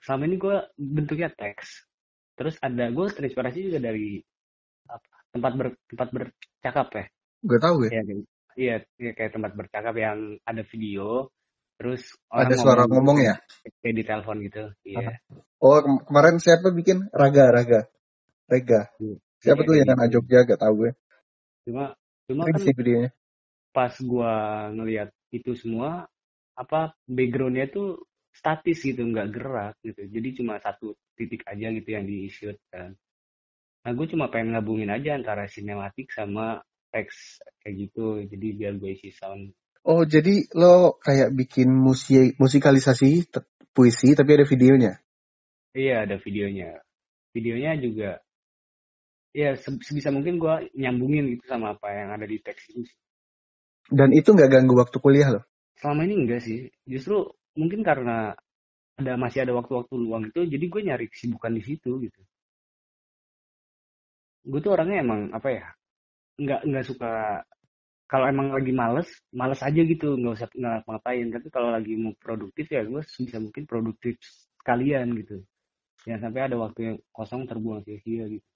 selama 0.00 0.22
ini 0.24 0.36
gue 0.40 0.56
bentuknya 0.78 1.28
teks 1.36 1.84
terus 2.38 2.56
ada 2.64 2.88
gue 2.88 3.06
terinspirasi 3.12 3.68
juga 3.68 3.78
dari 3.82 4.22
apa 4.88 5.08
tempat 5.34 5.52
ber 5.58 5.68
tempat 5.90 6.08
bercakap 6.14 6.88
ya 6.94 7.06
Gue 7.38 7.58
tahu 7.62 7.86
ya. 7.86 8.02
Iya, 8.58 8.76
iya, 8.98 9.12
kayak 9.14 9.30
tempat 9.38 9.52
bercakap 9.54 9.94
yang 9.94 10.34
ada 10.42 10.62
video 10.66 11.30
terus 11.78 12.10
Ada 12.26 12.58
suara 12.58 12.82
ngomong 12.90 13.22
ya? 13.22 13.38
kayak 13.78 13.94
di 13.94 14.02
telepon 14.02 14.36
gitu 14.42 14.64
iya 14.82 15.14
Oh 15.58 15.78
kem- 15.82 16.02
kemarin 16.06 16.36
siapa 16.38 16.70
bikin? 16.70 17.10
Raga, 17.10 17.50
Raga. 17.50 17.80
Rega. 18.48 18.80
Siapa 19.42 19.60
Iya, 19.62 19.66
tuh 19.68 19.74
yang 19.78 19.88
kayak 19.88 19.96
anak 19.98 20.06
gitu. 20.08 20.14
Jogja 20.22 20.38
gak 20.48 20.60
tahu 20.62 20.74
gue. 20.86 20.90
cuma 21.68 21.84
cuma 22.26 22.42
kan 22.48 22.60
sih 22.64 22.72
videonya. 22.72 23.10
pas 23.76 23.92
gua 24.00 24.32
ngelihat 24.72 25.12
itu 25.30 25.52
semua 25.52 26.08
apa 26.56 26.96
backgroundnya 27.04 27.68
tuh 27.68 28.00
statis 28.32 28.80
gitu 28.80 29.04
nggak 29.04 29.28
gerak 29.36 29.74
gitu 29.84 30.08
jadi 30.08 30.28
cuma 30.40 30.56
satu 30.58 30.96
titik 31.14 31.44
aja 31.44 31.68
gitu 31.76 31.88
yang 31.92 32.08
di 32.08 32.26
shoot 32.32 32.56
kan 32.72 32.96
nah 33.84 33.92
gue 33.92 34.06
cuma 34.08 34.32
pengen 34.32 34.56
ngabungin 34.56 34.88
aja 34.90 35.14
antara 35.20 35.44
sinematik 35.46 36.08
sama 36.10 36.64
teks 36.90 37.44
kayak 37.62 37.74
gitu 37.86 38.24
jadi 38.26 38.46
biar 38.56 38.72
gue 38.80 38.90
isi 38.96 39.12
sound 39.12 39.52
Oh 39.88 40.04
jadi 40.04 40.44
lo 40.52 40.98
kayak 41.00 41.32
bikin 41.32 41.72
musi 41.72 42.34
musikalisasi 42.36 43.30
puisi 43.72 44.12
tapi 44.12 44.30
ada 44.36 44.44
videonya. 44.44 45.00
Iya 45.76 45.94
ada 46.04 46.16
videonya. 46.24 46.70
Videonya 47.34 47.72
juga 47.84 48.10
ya 49.40 49.50
se- 49.62 49.80
sebisa 49.86 50.10
mungkin 50.16 50.34
gua 50.42 50.54
nyambungin 50.80 51.24
gitu 51.36 51.44
sama 51.52 51.66
apa 51.76 51.86
yang 51.98 52.08
ada 52.16 52.26
di 52.28 52.36
teks 52.44 52.64
itu. 52.72 52.92
Dan 53.98 54.10
itu 54.18 54.28
nggak 54.32 54.48
ganggu 54.54 54.74
waktu 54.80 54.96
kuliah 55.04 55.28
lo. 55.34 55.40
selama 55.80 56.00
ini 56.06 56.14
enggak 56.22 56.40
sih. 56.46 56.58
Justru 56.92 57.16
mungkin 57.60 57.80
karena 57.88 58.16
ada 59.00 59.12
masih 59.24 59.40
ada 59.44 59.52
waktu-waktu 59.58 59.94
luang 60.04 60.24
itu 60.30 60.40
jadi 60.54 60.64
gue 60.72 60.82
nyari 60.88 61.06
kesibukan 61.12 61.52
di 61.58 61.62
situ 61.68 61.90
gitu. 62.04 62.20
Gue 64.50 64.60
tuh 64.64 64.72
orangnya 64.74 64.98
emang 65.04 65.20
apa 65.38 65.48
ya 65.58 65.66
nggak 66.42 66.60
nggak 66.68 66.84
suka 66.90 67.10
kalau 68.10 68.26
emang 68.32 68.48
lagi 68.56 68.72
males 68.82 69.08
males 69.40 69.60
aja 69.68 69.80
gitu 69.92 70.06
nggak 70.20 70.34
usah 70.38 70.48
nggak 70.60 70.76
ngapain 70.88 71.26
tapi 71.34 71.48
kalau 71.54 71.70
lagi 71.76 71.92
mau 72.04 72.14
produktif 72.24 72.66
ya 72.74 72.82
gue 72.90 73.00
sebisa 73.12 73.38
mungkin 73.44 73.64
produktif 73.70 74.14
sekalian 74.60 75.08
gitu 75.20 75.36
jangan 76.06 76.20
sampai 76.30 76.40
ada 76.46 76.56
waktu 76.58 76.80
yang 76.82 76.96
kosong 77.10 77.46
terbuang 77.50 77.82
sia-sia 77.86 78.26
gitu 78.30 78.46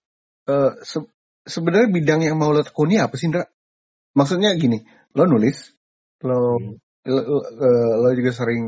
Eh, 0.43 0.73
se- 0.83 1.11
sebenarnya 1.47 1.89
bidang 1.95 2.21
yang 2.27 2.35
mau 2.35 2.51
lo 2.51 2.67
tekuni 2.67 2.99
apa 2.99 3.15
sih 3.15 3.31
Indra? 3.31 3.47
Maksudnya 4.19 4.59
gini, 4.59 4.83
lo 5.15 5.25
nulis, 5.31 5.71
lo 6.27 6.59
Hmm. 6.59 6.75
lo, 7.07 7.21
lo- 7.23 7.47
eh, 7.47 7.93
lo 8.03 8.09
juga 8.11 8.35
sering 8.35 8.63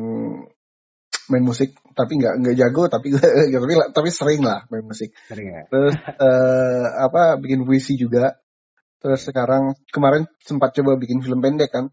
main 1.31 1.43
musik, 1.45 1.75
tapi 1.99 2.21
nggak 2.21 2.35
nggak 2.41 2.57
jago, 2.63 2.87
tapi 2.87 3.11
tapi 3.65 3.75
tapi 3.91 4.09
sering 4.15 4.41
lah 4.47 4.63
main 4.71 4.87
musik. 4.87 5.11
sering 5.27 5.51
ya 5.51 5.63
Terus 5.67 5.95
eh, 5.99 6.85
apa 7.03 7.41
bikin 7.43 7.67
puisi 7.67 7.99
juga. 7.99 8.39
Terus 9.03 9.21
sekarang 9.27 9.75
kemarin 9.93 10.25
sempat 10.41 10.73
coba 10.79 10.97
bikin 10.97 11.21
film 11.21 11.43
pendek 11.45 11.75
kan. 11.75 11.91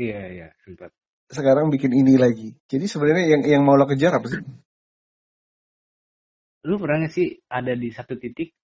iya 0.00 0.20
iya 0.32 0.48
sempat 0.64 0.90
Sekarang 1.28 1.68
bikin 1.68 1.92
ini 1.92 2.16
lagi. 2.16 2.56
Jadi 2.66 2.84
sebenarnya 2.88 3.24
yang 3.38 3.42
yang 3.44 3.62
mau 3.62 3.76
lo 3.76 3.84
kejar 3.84 4.16
apa 4.16 4.26
sih? 4.32 4.40
Lu 6.62 6.78
pernah 6.78 7.06
gak 7.06 7.14
sih 7.14 7.42
ada 7.50 7.74
di 7.74 7.90
satu 7.90 8.14
titik 8.18 8.54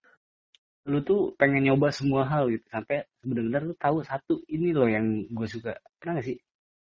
lu 0.88 1.04
tuh 1.04 1.36
pengen 1.36 1.68
nyoba 1.68 1.92
semua 1.92 2.24
hal 2.24 2.48
gitu 2.48 2.64
sampai 2.72 3.04
benar-benar 3.20 3.62
lu 3.68 3.74
tahu 3.76 4.00
satu 4.00 4.40
ini 4.48 4.72
loh 4.72 4.88
yang 4.88 5.28
gue 5.28 5.48
suka. 5.50 5.76
Pernah 6.00 6.18
gak 6.18 6.26
sih? 6.32 6.38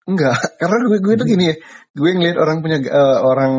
Enggak, 0.08 0.34
karena 0.60 0.76
gue 0.88 0.98
gue 0.98 1.14
tuh 1.14 1.28
gini 1.28 1.44
ya, 1.52 1.56
gue 1.94 2.10
ngeliat 2.10 2.38
orang 2.40 2.58
punya 2.64 2.78
eh, 2.82 3.18
orang 3.22 3.52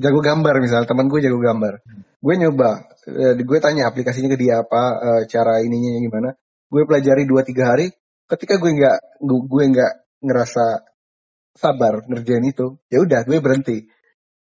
jago 0.00 0.20
gambar 0.24 0.54
misalnya, 0.64 0.88
teman 0.88 1.10
gue 1.12 1.20
jago 1.20 1.36
gambar, 1.42 1.74
gue 2.24 2.34
nyoba, 2.40 2.70
eh, 3.04 3.34
gue 3.36 3.58
tanya 3.60 3.90
aplikasinya 3.90 4.32
ke 4.32 4.38
dia 4.40 4.64
apa, 4.64 4.82
eh, 4.96 5.22
cara 5.28 5.60
ininya 5.60 6.00
gimana, 6.00 6.30
gue 6.72 6.82
pelajari 6.88 7.28
dua 7.28 7.44
tiga 7.44 7.76
hari, 7.76 7.92
ketika 8.30 8.56
gue 8.56 8.70
nggak 8.80 8.96
gue, 9.20 9.38
gue 9.44 9.64
nggak 9.76 9.92
ngerasa 10.24 10.64
sabar 11.52 12.00
ngerjain 12.06 12.48
itu, 12.48 12.80
ya 12.88 13.04
udah 13.04 13.28
gue 13.28 13.38
berhenti. 13.42 13.76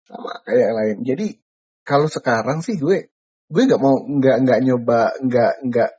Sama 0.04 0.44
kayak 0.44 0.60
yang 0.60 0.76
lain. 0.76 0.98
Jadi 1.08 1.28
kalau 1.84 2.08
sekarang 2.08 2.64
sih 2.64 2.80
gue 2.80 3.14
gue 3.48 3.64
nggak 3.70 3.82
mau 3.82 4.02
nggak 4.02 4.38
nggak 4.44 4.60
nyoba 4.66 5.14
nggak 5.22 5.54
nggak 5.70 5.92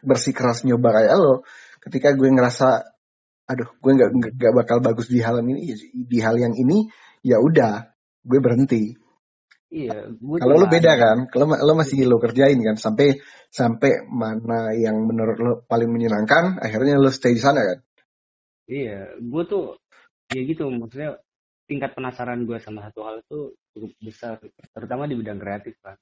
bersikeras 0.00 0.64
nyoba 0.64 0.88
kayak 0.96 1.12
lo, 1.20 1.44
ketika 1.84 2.16
gue 2.16 2.28
ngerasa 2.32 2.68
aduh 3.48 3.68
gue 3.76 3.92
nggak 3.92 4.10
nggak 4.38 4.52
bakal 4.54 4.78
bagus 4.80 5.10
di 5.10 5.20
hal 5.20 5.42
ini 5.44 5.74
di 5.92 6.18
hal 6.22 6.38
yang 6.38 6.54
ini 6.56 6.88
ya 7.26 7.42
udah 7.42 7.90
gue 8.22 8.38
berhenti. 8.38 8.94
Iya 9.72 10.12
gue 10.12 10.36
kalau 10.36 10.60
lo 10.60 10.68
beda 10.68 10.92
kan? 11.00 11.18
Kalau 11.32 11.48
lo 11.48 11.72
masih 11.74 12.04
lo 12.04 12.20
kerjain 12.20 12.60
kan? 12.60 12.76
Sampai 12.76 13.18
sampai 13.48 14.04
mana 14.04 14.76
yang 14.76 15.00
menurut 15.08 15.36
lo 15.40 15.52
paling 15.64 15.88
menyenangkan 15.88 16.60
akhirnya 16.60 17.00
lo 17.00 17.08
stay 17.08 17.34
di 17.34 17.42
sana 17.42 17.60
kan? 17.64 17.78
Iya 18.68 19.16
gue 19.16 19.42
tuh 19.48 19.76
ya 20.32 20.40
gitu 20.44 20.68
maksudnya 20.70 21.18
tingkat 21.66 21.96
penasaran 21.96 22.44
gue 22.44 22.56
sama 22.60 22.84
satu 22.84 23.00
hal 23.04 23.24
itu 23.24 23.56
cukup 23.72 23.90
besar. 24.00 24.36
Terutama 24.72 25.08
di 25.08 25.16
bidang 25.16 25.40
kreatif 25.40 25.76
kan 25.82 25.96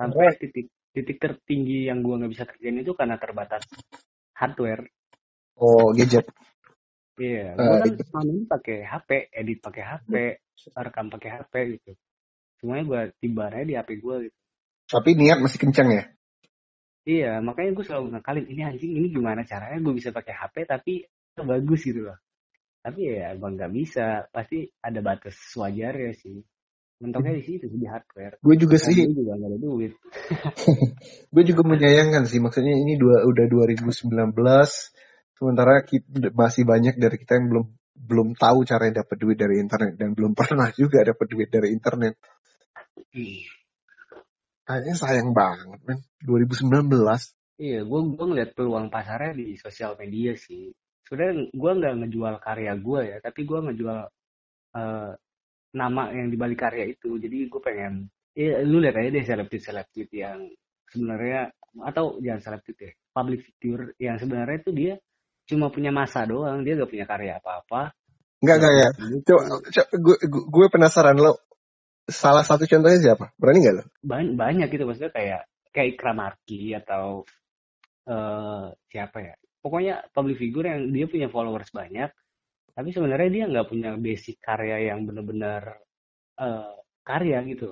sampai 0.00 0.32
titik 0.40 0.66
titik 0.96 1.20
tertinggi 1.20 1.92
yang 1.92 2.00
gue 2.00 2.16
nggak 2.16 2.32
bisa 2.32 2.44
kerjain 2.48 2.80
itu 2.80 2.96
karena 2.96 3.20
terbatas 3.20 3.68
hardware. 4.32 4.88
Oh, 5.60 5.92
gadget. 5.92 6.24
iya 7.20 7.52
Eh, 7.52 7.60
gue 7.60 7.76
kan 7.84 7.92
selama 8.00 8.30
ini 8.32 8.44
pakai 8.48 8.78
HP 8.80 9.10
edit 9.28 9.58
pakai 9.60 9.82
HP 9.84 10.12
rekam 10.72 11.06
pakai 11.12 11.30
HP 11.36 11.54
gitu. 11.76 11.92
Semuanya 12.56 12.84
gue 12.88 13.00
tibarnya 13.20 13.64
di 13.68 13.74
HP 13.76 14.00
gue 14.00 14.16
gitu. 14.24 14.38
Tapi 14.88 15.10
niat 15.20 15.38
masih 15.44 15.60
kencang 15.60 15.90
ya? 15.92 16.04
iya 17.00 17.40
makanya 17.40 17.74
gue 17.74 17.84
selalu 17.84 18.06
ngakalin 18.12 18.46
ini 18.52 18.62
anjing 18.62 18.92
ini 18.92 19.08
gimana 19.08 19.42
caranya 19.42 19.80
gue 19.80 19.94
bisa 19.96 20.12
pakai 20.12 20.36
HP 20.36 20.56
tapi 20.64 21.04
bagus 21.36 21.80
gitu 21.84 22.08
loh. 22.08 22.18
Tapi 22.80 23.00
ya 23.20 23.36
gue 23.36 23.50
nggak 23.52 23.72
bisa 23.72 24.24
pasti 24.32 24.64
ada 24.80 25.00
batas 25.04 25.36
wajarnya 25.56 26.12
sih 26.16 26.40
mentoknya 27.00 27.32
di 27.40 27.44
situ 27.48 27.64
di 27.72 27.88
hardware 27.88 28.36
Gue 28.44 28.54
juga 28.60 28.76
Karena 28.76 28.92
sih, 28.92 29.04
gue 29.08 29.16
juga 29.24 29.32
nggak 29.40 29.50
ada 29.50 29.58
duit 29.58 29.92
gue 31.34 31.44
juga 31.48 31.62
menyayangkan 31.64 32.22
sih. 32.28 32.38
Maksudnya 32.38 32.76
ini 32.76 33.00
dua, 33.00 33.24
udah 33.24 33.44
2019, 33.48 34.04
sementara 35.34 35.80
kita, 35.82 36.30
masih 36.36 36.62
banyak 36.68 37.00
dari 37.00 37.16
kita 37.16 37.40
yang 37.40 37.48
belum 37.48 37.66
belum 38.00 38.28
tahu 38.32 38.64
cara 38.64 38.88
dapat 38.88 39.16
duit 39.20 39.36
dari 39.36 39.60
internet 39.60 39.96
dan 39.96 40.16
belum 40.16 40.32
pernah 40.40 40.68
juga 40.76 41.00
dapat 41.04 41.26
duit 41.26 41.48
dari 41.48 41.72
internet. 41.72 42.20
Kayaknya 44.64 44.94
sayang 44.94 45.32
banget, 45.34 45.80
men. 45.88 45.98
2019. 46.22 46.92
Iya, 47.60 47.84
gue 47.84 48.00
gue 48.16 48.26
ngeliat 48.28 48.50
peluang 48.56 48.88
pasarnya 48.88 49.36
di 49.36 49.56
sosial 49.56 49.96
media 50.00 50.32
sih. 50.36 50.72
Sebenarnya 51.04 51.50
gue 51.52 51.70
nggak 51.80 51.94
ngejual 52.04 52.34
karya 52.40 52.72
gue 52.78 53.00
ya, 53.04 53.16
tapi 53.20 53.40
gue 53.44 53.58
ngejual 53.58 54.00
eh, 54.78 55.12
nama 55.74 56.10
yang 56.14 56.28
dibalik 56.30 56.58
karya 56.58 56.90
itu. 56.90 57.16
Jadi 57.18 57.46
gue 57.46 57.60
pengen, 57.62 58.08
ya 58.34 58.62
lu 58.62 58.82
lihat 58.82 58.96
aja 58.98 59.10
deh 59.10 59.24
selebrit 59.26 59.62
selebrit 59.62 60.10
yang 60.14 60.38
sebenarnya 60.90 61.50
atau 61.86 62.18
jangan 62.18 62.40
selebrit 62.42 62.76
deh, 62.76 62.92
public 63.14 63.40
figure 63.46 63.94
yang 64.02 64.18
sebenarnya 64.18 64.58
itu 64.62 64.70
dia 64.74 64.94
cuma 65.46 65.70
punya 65.70 65.90
masa 65.90 66.26
doang, 66.26 66.62
dia 66.62 66.78
gak 66.78 66.90
punya 66.90 67.06
karya 67.06 67.42
apa-apa. 67.42 67.90
Enggak, 68.40 68.56
Gak 68.56 68.62
enggak 68.62 68.74
ya. 68.74 68.88
buku. 68.94 69.24
Coba, 69.26 69.42
coba 69.50 69.86
gue, 69.98 70.16
gue- 70.30 70.72
penasaran 70.72 71.18
lo. 71.18 71.32
Salah 72.10 72.42
satu 72.42 72.66
contohnya 72.66 72.98
siapa? 72.98 73.30
Berani 73.38 73.58
nggak 73.62 73.76
lo? 73.76 73.84
Ban- 74.02 74.34
banyak 74.34 74.66
gitu 74.72 74.82
maksudnya 74.86 75.14
kayak 75.14 75.42
kayak 75.70 75.88
Ikram 75.94 76.18
Arki 76.18 76.74
atau 76.74 77.22
eh 78.10 78.66
siapa 78.90 79.18
ya 79.22 79.34
pokoknya 79.62 80.08
public 80.10 80.40
figure 80.40 80.66
yang 80.66 80.90
dia 80.90 81.06
punya 81.06 81.28
followers 81.28 81.70
banyak 81.70 82.10
tapi 82.76 82.88
sebenarnya 82.96 83.28
dia 83.34 83.44
nggak 83.50 83.68
punya 83.72 83.90
basic 84.06 84.36
karya 84.42 84.76
yang 84.92 85.00
benar-benar 85.08 85.62
eh, 86.40 86.74
karya 87.04 87.38
gitu 87.50 87.68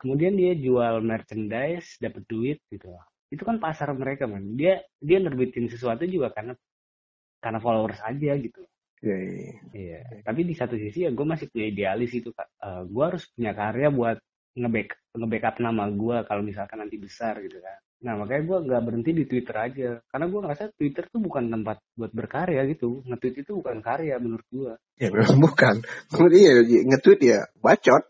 kemudian 0.00 0.34
dia 0.40 0.52
jual 0.58 0.94
merchandise 1.04 1.88
dapat 2.04 2.22
duit 2.28 2.58
gitu 2.72 2.88
itu 3.34 3.42
kan 3.48 3.56
pasar 3.58 3.88
mereka 3.96 4.24
man 4.30 4.54
dia 4.60 4.82
dia 5.02 5.18
nerbitin 5.22 5.66
sesuatu 5.72 6.04
juga 6.06 6.28
karena 6.36 6.54
karena 7.42 7.58
followers 7.62 8.00
aja 8.04 8.32
gitu 8.40 8.62
Iya, 9.04 9.16
iya, 9.20 9.32
iya. 9.36 9.52
Iya, 9.76 9.98
tapi 10.24 10.40
di 10.48 10.54
satu 10.56 10.74
sisi 10.80 11.04
ya 11.04 11.10
gue 11.12 11.26
masih 11.32 11.46
punya 11.52 11.66
idealis 11.68 12.10
itu 12.16 12.30
kak. 12.32 12.48
gue 12.88 13.04
harus 13.04 13.24
punya 13.36 13.52
karya 13.52 13.88
buat 13.92 14.16
nge-back 14.56 14.88
nge-backup 15.20 15.54
nama 15.60 15.84
gue 15.92 16.16
kalau 16.28 16.42
misalkan 16.50 16.78
nanti 16.80 16.96
besar 16.96 17.34
gitu 17.44 17.58
kan. 17.60 17.78
Nah 18.04 18.20
makanya 18.20 18.42
gue 18.44 18.58
nggak 18.68 18.82
berhenti 18.84 19.10
di 19.16 19.24
Twitter 19.24 19.56
aja, 19.56 19.90
karena 20.12 20.26
gue 20.28 20.40
ngerasa 20.44 20.64
Twitter 20.76 21.04
tuh 21.08 21.20
bukan 21.24 21.48
tempat 21.48 21.80
buat 21.96 22.12
berkarya 22.12 22.68
gitu. 22.68 23.00
Nge-tweet 23.08 23.48
itu 23.48 23.52
bukan 23.64 23.80
karya 23.80 24.20
menurut 24.20 24.44
gue. 24.52 24.72
Ya 25.00 25.08
memang 25.08 25.40
bukan. 25.40 25.80
Iya, 26.12 26.52
iya, 26.68 26.80
nge-tweet 26.84 27.20
ya 27.24 27.38
bacot. 27.64 28.04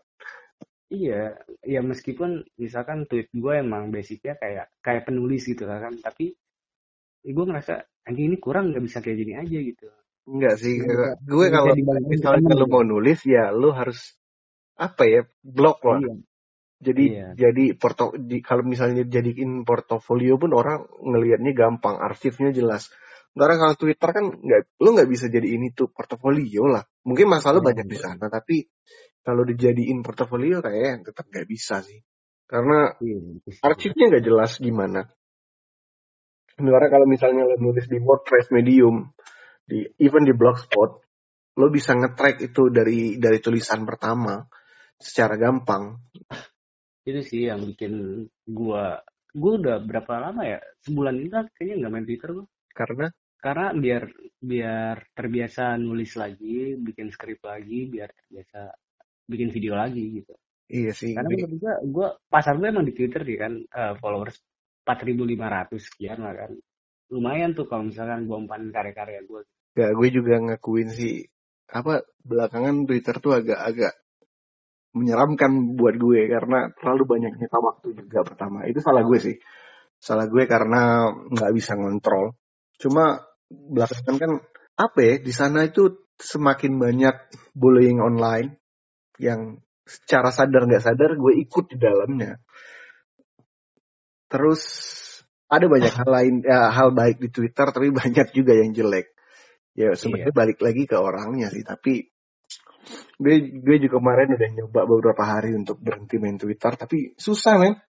Iya, 0.91 1.39
ya 1.63 1.79
meskipun 1.81 2.45
misalkan 2.59 3.07
tweet 3.07 3.31
gue 3.31 3.53
emang 3.57 3.89
basicnya 3.89 4.35
kayak 4.35 4.69
kayak 4.83 5.07
penulis 5.07 5.47
gitu 5.47 5.65
kan, 5.65 5.95
tapi 6.03 6.35
gue 7.25 7.45
ngerasa 7.47 7.87
anjing 8.05 8.29
ini 8.29 8.37
kurang 8.37 8.69
nggak 8.69 8.85
bisa 8.85 9.01
kayak 9.01 9.17
gini 9.17 9.33
aja 9.33 9.57
gitu. 9.63 9.87
Enggak 10.29 10.61
sih. 10.61 10.77
Gue 11.25 11.47
kalau 11.49 11.73
misalnya 12.05 12.53
gitu. 12.53 12.67
mau 12.67 12.83
nulis 12.83 13.23
ya 13.25 13.49
lo 13.49 13.71
harus 13.73 14.13
apa 14.75 15.07
ya 15.07 15.21
blog 15.41 15.79
lah. 15.87 16.03
Iya, 16.03 16.13
Jadi 16.75 17.05
iya, 17.15 17.31
jadi 17.31 17.71
porto 17.79 18.11
di, 18.19 18.43
kalau 18.43 18.67
misalnya 18.67 19.07
jadiin 19.07 19.63
portofolio 19.63 20.35
pun 20.35 20.51
orang 20.51 20.83
ngelihatnya 20.99 21.55
gampang, 21.55 21.95
arsipnya 21.97 22.51
jelas. 22.51 22.91
Sekarang 23.31 23.57
kalau 23.59 23.75
Twitter 23.79 24.09
kan 24.11 24.25
nggak, 24.31 24.61
lo 24.83 24.89
nggak 24.95 25.09
bisa 25.11 25.25
jadi 25.31 25.47
ini 25.55 25.71
tuh 25.71 25.91
portofolio 25.91 26.67
lah. 26.67 26.83
Mungkin 27.07 27.31
masalah 27.31 27.63
iya, 27.63 27.67
banyak 27.71 27.87
di 27.87 27.97
sana, 27.99 28.25
tapi 28.27 28.67
kalau 29.23 29.47
dijadiin 29.47 30.03
portofolio 30.03 30.59
kayaknya 30.59 31.11
tetap 31.11 31.25
nggak 31.31 31.47
bisa 31.47 31.79
sih. 31.79 31.99
Karena 32.45 32.91
iya, 32.99 33.19
arsipnya 33.63 34.05
nggak 34.11 34.25
jelas 34.27 34.51
gimana. 34.59 35.07
Sebenarnya 36.55 36.89
kalau 36.91 37.07
misalnya 37.07 37.43
lo 37.43 37.55
nulis 37.59 37.87
di 37.87 37.99
WordPress 37.99 38.51
Medium, 38.55 39.11
di 39.67 39.83
even 39.99 40.23
di 40.23 40.31
Blogspot, 40.31 40.91
lo 41.55 41.67
bisa 41.67 41.95
nge-track 41.95 42.39
itu 42.51 42.71
dari 42.71 43.19
dari 43.19 43.39
tulisan 43.43 43.83
pertama 43.83 44.39
secara 44.95 45.35
gampang. 45.35 45.99
Itu 47.05 47.21
sih 47.21 47.41
yang 47.47 47.61
bikin 47.61 48.25
gua 48.49 48.99
gua 49.31 49.51
udah 49.61 49.77
berapa 49.85 50.13
lama 50.17 50.41
ya 50.41 50.59
sebulan 50.81 51.15
ini 51.21 51.29
lah 51.29 51.45
kayaknya 51.53 51.75
nggak 51.85 51.93
main 51.93 52.05
Twitter 52.09 52.29
gua. 52.33 52.45
Karena? 52.73 53.07
Karena 53.37 53.67
biar 53.77 54.03
biar 54.41 54.95
terbiasa 55.13 55.77
nulis 55.77 56.17
lagi 56.17 56.73
bikin 56.75 57.13
skrip 57.13 57.45
lagi 57.45 57.85
biar 57.85 58.09
terbiasa 58.09 58.73
bikin 59.29 59.49
video 59.53 59.77
lagi 59.77 60.21
gitu. 60.21 60.33
Iya 60.65 60.91
sih, 60.97 61.13
karena 61.13 61.29
menurut 61.29 61.61
gua 61.61 61.73
gua 61.85 62.07
pasar 62.25 62.57
gua 62.57 62.73
emang 62.73 62.89
di 62.89 62.93
Twitter 62.97 63.21
sih 63.21 63.37
kan 63.37 63.53
eh, 63.61 63.93
followers 64.01 64.41
4.500 64.81 65.77
sekian 65.77 66.19
lah 66.25 66.33
kan. 66.33 66.51
Lumayan 67.13 67.53
tuh 67.53 67.69
kalau 67.69 67.85
misalkan 67.85 68.25
gua 68.25 68.41
umpanin 68.41 68.73
karya-karya 68.73 69.21
gua. 69.29 69.45
Gak, 69.75 69.91
gue 69.91 70.07
juga 70.07 70.39
ngakuin 70.39 70.87
sih 70.87 71.27
apa 71.67 72.05
belakangan 72.23 72.85
Twitter 72.87 73.15
tuh 73.19 73.41
agak-agak 73.41 73.93
menyeramkan 74.95 75.75
buat 75.75 75.99
gue 75.99 76.31
karena 76.31 76.71
terlalu 76.79 77.03
banyak 77.03 77.35
nyita 77.35 77.59
waktu 77.59 77.99
juga 77.99 78.23
pertama. 78.23 78.63
Itu 78.63 78.79
salah 78.79 79.03
gue 79.03 79.19
sih. 79.19 79.35
Salah 79.99 80.31
gue 80.31 80.47
karena 80.47 81.11
nggak 81.11 81.51
bisa 81.51 81.75
ngontrol. 81.75 82.39
Cuma 82.79 83.19
belakangan 83.51 84.15
kan 84.15 84.31
apa 84.75 84.99
ya 85.03 85.15
di 85.19 85.33
sana 85.35 85.67
itu 85.67 86.07
semakin 86.15 86.79
banyak 86.79 87.15
bullying 87.51 87.99
online 87.99 88.55
yang 89.19 89.59
secara 89.83 90.31
sadar 90.31 90.63
nggak 90.63 90.83
sadar 90.83 91.19
gue 91.19 91.33
ikut 91.43 91.75
di 91.75 91.77
dalamnya. 91.77 92.39
Terus 94.31 94.63
ada 95.51 95.67
banyak 95.67 95.93
hal 95.93 96.09
lain 96.09 96.35
ya, 96.41 96.71
hal 96.71 96.95
baik 96.95 97.19
di 97.19 97.29
Twitter 97.29 97.67
tapi 97.69 97.91
banyak 98.01 98.31
juga 98.31 98.55
yang 98.55 98.71
jelek. 98.71 99.11
Ya 99.75 99.91
sebenarnya 99.91 100.31
balik 100.31 100.63
lagi 100.63 100.87
ke 100.87 100.95
orangnya 100.95 101.51
sih 101.51 101.67
tapi 101.67 102.14
gue 103.15 103.35
gue 103.63 103.77
juga 103.87 103.97
kemarin 103.99 104.35
udah 104.35 104.49
nyoba 104.59 104.81
beberapa 104.87 105.23
hari 105.23 105.55
untuk 105.55 105.79
berhenti 105.79 106.19
main 106.19 106.35
Twitter 106.35 106.75
tapi 106.75 107.15
susah 107.15 107.55
men. 107.59 107.79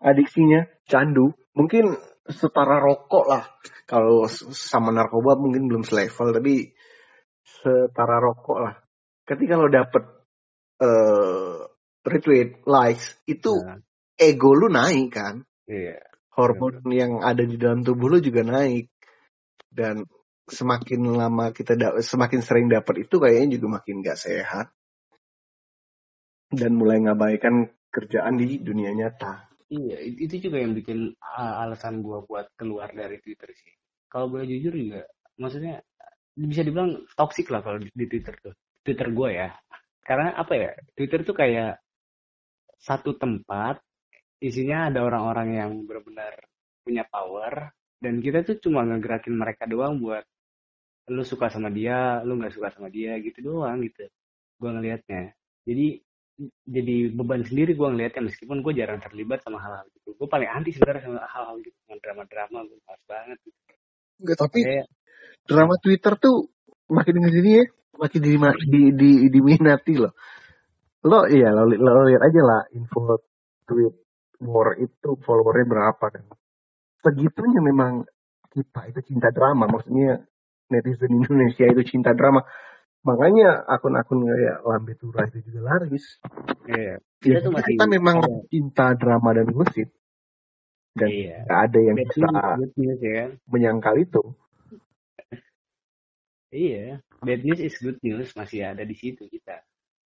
Adiksinya 0.00 0.64
candu. 0.88 1.36
Mungkin 1.52 1.92
setara 2.24 2.80
rokok 2.80 3.24
lah. 3.28 3.44
Kalau 3.84 4.24
sama 4.54 4.94
narkoba 4.94 5.36
mungkin 5.36 5.68
belum 5.68 5.84
selevel 5.84 6.32
tapi 6.32 6.72
setara 7.44 8.16
rokok 8.22 8.58
lah. 8.60 8.74
Ketika 9.26 9.60
lo 9.60 9.68
dapet 9.68 10.04
eh 10.80 11.60
retweet 12.00 12.64
likes 12.64 13.20
itu 13.28 13.52
Nah, 13.60 13.76
ego 14.16 14.56
lu 14.56 14.72
naik 14.72 15.12
kan? 15.12 15.44
Iya. 15.68 16.00
Hormon 16.32 16.80
yang 16.88 17.20
ada 17.20 17.44
di 17.44 17.60
dalam 17.60 17.84
tubuh 17.84 18.08
lu 18.08 18.18
juga 18.24 18.40
naik. 18.40 18.88
Dan 19.68 20.08
semakin 20.50 21.00
lama 21.14 21.54
kita 21.54 21.78
da- 21.78 21.96
semakin 21.98 22.40
sering 22.42 22.66
dapat 22.68 23.06
itu 23.08 23.16
kayaknya 23.16 23.58
juga 23.58 23.80
makin 23.80 24.02
gak 24.02 24.18
sehat 24.18 24.66
dan 26.50 26.74
mulai 26.74 26.98
ngabaikan 26.98 27.70
kerjaan 27.90 28.38
di 28.38 28.58
dunia 28.58 28.90
nyata. 28.90 29.50
Iya, 29.70 30.02
it- 30.02 30.18
itu 30.18 30.50
juga 30.50 30.58
yang 30.58 30.74
bikin 30.74 31.14
alasan 31.38 32.02
gua 32.02 32.26
buat 32.26 32.50
keluar 32.58 32.90
dari 32.90 33.22
Twitter 33.22 33.54
sih. 33.54 33.70
Kalau 34.10 34.26
boleh 34.26 34.46
jujur 34.50 34.74
juga, 34.74 35.06
maksudnya 35.38 35.78
bisa 36.34 36.66
dibilang 36.66 37.06
toxic 37.14 37.46
lah 37.54 37.62
kalau 37.62 37.78
di 37.78 38.06
Twitter 38.10 38.34
tuh. 38.42 38.54
Twitter 38.82 39.14
gua 39.14 39.30
ya. 39.30 39.48
Karena 40.02 40.34
apa 40.34 40.52
ya? 40.58 40.70
Twitter 40.98 41.22
tuh 41.22 41.38
kayak 41.38 41.78
satu 42.82 43.14
tempat 43.14 43.78
isinya 44.42 44.90
ada 44.90 45.06
orang-orang 45.06 45.48
yang 45.54 45.70
benar-benar 45.86 46.34
punya 46.82 47.04
power 47.06 47.70
dan 48.00 48.24
kita 48.24 48.40
tuh 48.42 48.56
cuma 48.58 48.82
ngegerakin 48.88 49.36
mereka 49.36 49.68
doang 49.68 50.00
buat 50.00 50.24
lu 51.10 51.26
suka 51.26 51.50
sama 51.50 51.68
dia, 51.74 52.22
lu 52.22 52.38
nggak 52.38 52.54
suka 52.54 52.70
sama 52.70 52.88
dia 52.88 53.18
gitu 53.18 53.42
doang 53.42 53.82
gitu. 53.82 54.06
Gua 54.62 54.70
ngelihatnya. 54.78 55.34
Jadi 55.66 56.00
jadi 56.64 57.12
beban 57.12 57.44
sendiri 57.44 57.76
gue 57.76 57.84
ngeliatnya 57.84 58.32
meskipun 58.32 58.64
gue 58.64 58.72
jarang 58.72 58.96
terlibat 59.04 59.44
sama 59.44 59.60
hal-hal 59.60 59.84
gitu 59.92 60.16
gue 60.16 60.24
paling 60.24 60.48
anti 60.48 60.72
sebenarnya 60.72 61.04
sama 61.04 61.20
hal-hal 61.28 61.56
gitu 61.60 61.76
sama 61.84 62.00
drama-drama 62.00 62.58
gue 62.64 62.78
males 62.80 63.04
banget 63.04 63.38
gitu. 63.44 63.58
Enggak, 64.24 64.36
tapi 64.40 64.58
kayak 64.64 64.86
drama 65.44 65.74
Twitter 65.80 66.12
tuh 66.16 66.36
makin 66.88 67.16
ke 67.24 67.30
sini 67.32 67.50
ya, 67.60 67.64
semakin 67.92 68.20
di, 68.20 68.32
di, 68.68 68.82
di, 68.96 69.10
diminati 69.28 69.94
loh. 69.96 70.12
Lo 71.04 71.24
iya 71.28 71.48
lo, 71.52 71.64
lo 71.68 72.02
lihat 72.08 72.22
aja 72.24 72.40
lah 72.44 72.60
info 72.76 73.20
tweet 73.64 73.94
war 74.44 74.76
itu 74.76 75.16
followernya 75.24 75.66
berapa 75.68 76.04
kan. 76.12 76.24
Segitunya 77.00 77.60
memang 77.64 78.04
kita 78.52 78.92
itu 78.92 79.00
cinta 79.08 79.32
drama. 79.32 79.64
Maksudnya 79.68 80.20
netizen 80.70 81.12
Indonesia 81.12 81.66
itu 81.66 81.82
cinta 81.84 82.14
drama. 82.14 82.42
Makanya 83.00 83.64
akun-akun 83.64 84.28
kayak 84.28 84.60
Lambe 84.62 84.92
Tura 84.94 85.24
itu 85.26 85.40
juga 85.48 85.60
laris. 85.72 86.20
Iya. 86.68 87.00
Ya, 87.00 87.36
Kita 87.36 87.38
tuh 87.44 87.52
masih 87.56 87.72
kita 87.76 87.84
memang 87.88 88.16
ada. 88.20 88.44
cinta 88.48 88.86
drama 88.96 89.30
dan 89.36 89.48
gosip. 89.52 89.88
Dan 90.90 91.08
Iya. 91.08 91.36
gak 91.48 91.60
ada 91.70 91.78
yang 91.80 91.96
Bad 91.96 92.06
bisa 92.08 92.26
news, 92.28 92.56
good 92.60 92.72
news 92.76 93.00
ya 93.00 93.12
kan. 93.16 93.30
menyangkal 93.48 93.94
itu. 94.00 94.22
Iya. 96.50 96.98
Bad 97.22 97.40
news 97.46 97.60
is 97.62 97.76
good 97.78 97.98
news 98.02 98.28
masih 98.34 98.66
ada 98.66 98.82
di 98.82 98.96
situ 98.98 99.26
kita. 99.30 99.62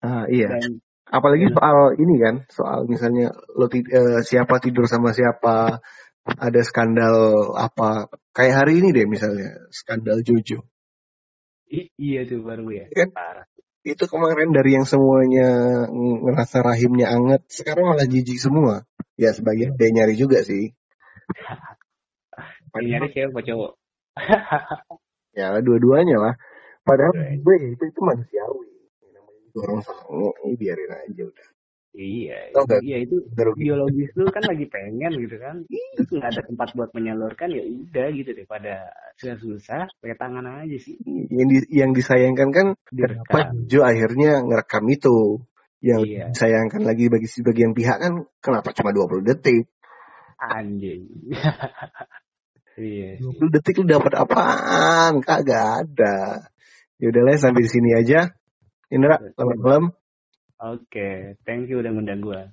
Ah, 0.02 0.26
iya. 0.28 0.50
Dan 0.59 0.80
Apalagi 1.05 1.52
Iya. 1.52 1.52
soal 1.52 1.78
ini 2.00 2.14
kan, 2.16 2.36
soal 2.48 2.88
misalnya 2.88 3.28
lo 3.52 3.68
eh, 3.68 4.24
siapa 4.24 4.57
tidur 4.57 4.88
sama 4.88 5.12
siapa, 5.12 5.76
ada 6.24 6.61
skandal 6.64 7.52
apa, 7.52 8.09
kayak 8.35 8.55
hari 8.61 8.82
ini 8.82 8.91
deh 8.91 9.07
misalnya, 9.07 9.55
skandal 9.70 10.20
Jojo. 10.20 10.66
i- 11.70 11.91
iya 11.97 12.26
tuh 12.26 12.43
baru 12.45 12.66
ya. 12.70 12.87
Kan 12.93 13.11
Parah. 13.11 13.47
itu 13.82 14.05
kemarin 14.07 14.51
dari 14.51 14.76
yang 14.76 14.87
semuanya 14.87 15.49
ng- 15.89 16.20
ngerasa 16.28 16.61
rahimnya 16.61 17.09
anget, 17.09 17.43
sekarang 17.49 17.89
malah 17.89 18.07
jijik 18.07 18.37
semua. 18.39 18.85
Ya 19.14 19.30
sebagian 19.30 19.78
dia 19.78 19.91
nyari 19.95 20.18
juga 20.18 20.43
sih. 20.43 20.74
Yang 22.74 22.85
nyari 22.91 23.09
siapa 23.14 23.39
cowok? 23.39 23.72
ya 25.39 25.55
dua-duanya 25.62 26.18
lah. 26.18 26.35
Padahal 26.82 27.14
gue 27.14 27.55
itu 27.70 27.85
itu 27.87 28.01
manusiawi. 28.03 28.70
Namanya 29.14 29.49
Orang 29.62 29.80
sange, 29.87 30.28
ini 30.43 30.55
biarin 30.59 30.91
aja 30.91 31.22
udah. 31.22 31.49
Iya, 31.95 32.51
Tau 32.51 32.66
gak? 32.66 32.82
iya 32.82 33.07
itu 33.07 33.22
Baru 33.38 33.55
biologis 33.55 34.11
lu 34.18 34.26
kan 34.26 34.42
lagi 34.42 34.66
pengen 34.66 35.14
gitu 35.14 35.38
kan. 35.38 35.62
Terus 35.95 36.11
nggak 36.11 36.30
ada 36.34 36.42
tempat 36.42 36.68
buat 36.74 36.90
menyalurkan 36.90 37.55
ya 37.55 37.62
udah 37.62 38.07
gitu 38.11 38.30
deh 38.34 38.47
pada 38.51 38.90
susah-susah 39.22 39.95
pakai 40.03 40.18
tangan 40.18 40.42
aja 40.42 40.74
sih 40.82 40.99
yang 41.30 41.47
di- 41.47 41.70
yang 41.70 41.90
disayangkan 41.95 42.51
kan 42.51 42.66
kenapa. 42.90 43.55
Jojo 43.55 43.86
akhirnya 43.86 44.42
ngerekam 44.42 44.84
itu 44.90 45.47
yang 45.78 46.03
Iya, 46.03 46.34
disayangkan 46.34 46.82
lagi 46.82 47.07
bagi 47.07 47.30
sebagian 47.30 47.78
pihak 47.78 48.03
kan 48.03 48.26
kenapa 48.42 48.74
cuma 48.74 48.90
20 48.90 49.22
detik 49.22 49.70
anjing. 50.42 51.07
Iya 52.74 53.22
sih. 53.22 53.38
20 53.38 53.55
detik 53.55 53.78
lu 53.78 53.86
dapat 53.86 54.18
apaan 54.18 55.22
kagak 55.22 55.86
ada 55.86 56.42
ya 56.99 57.07
udahlah 57.07 57.38
sampai 57.38 57.62
di 57.62 57.70
sini 57.70 57.95
aja 57.95 58.34
Indra 58.90 59.22
selamat 59.38 59.59
malam 59.62 59.84
Oke, 60.64 61.36
thank 61.44 61.68
you 61.68 61.84
udah 61.84 61.92
ngundang 61.92 62.24
gua. 62.24 62.48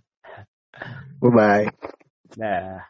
bye 1.21 1.31
bye 1.35 1.67
Dah. 2.39 2.79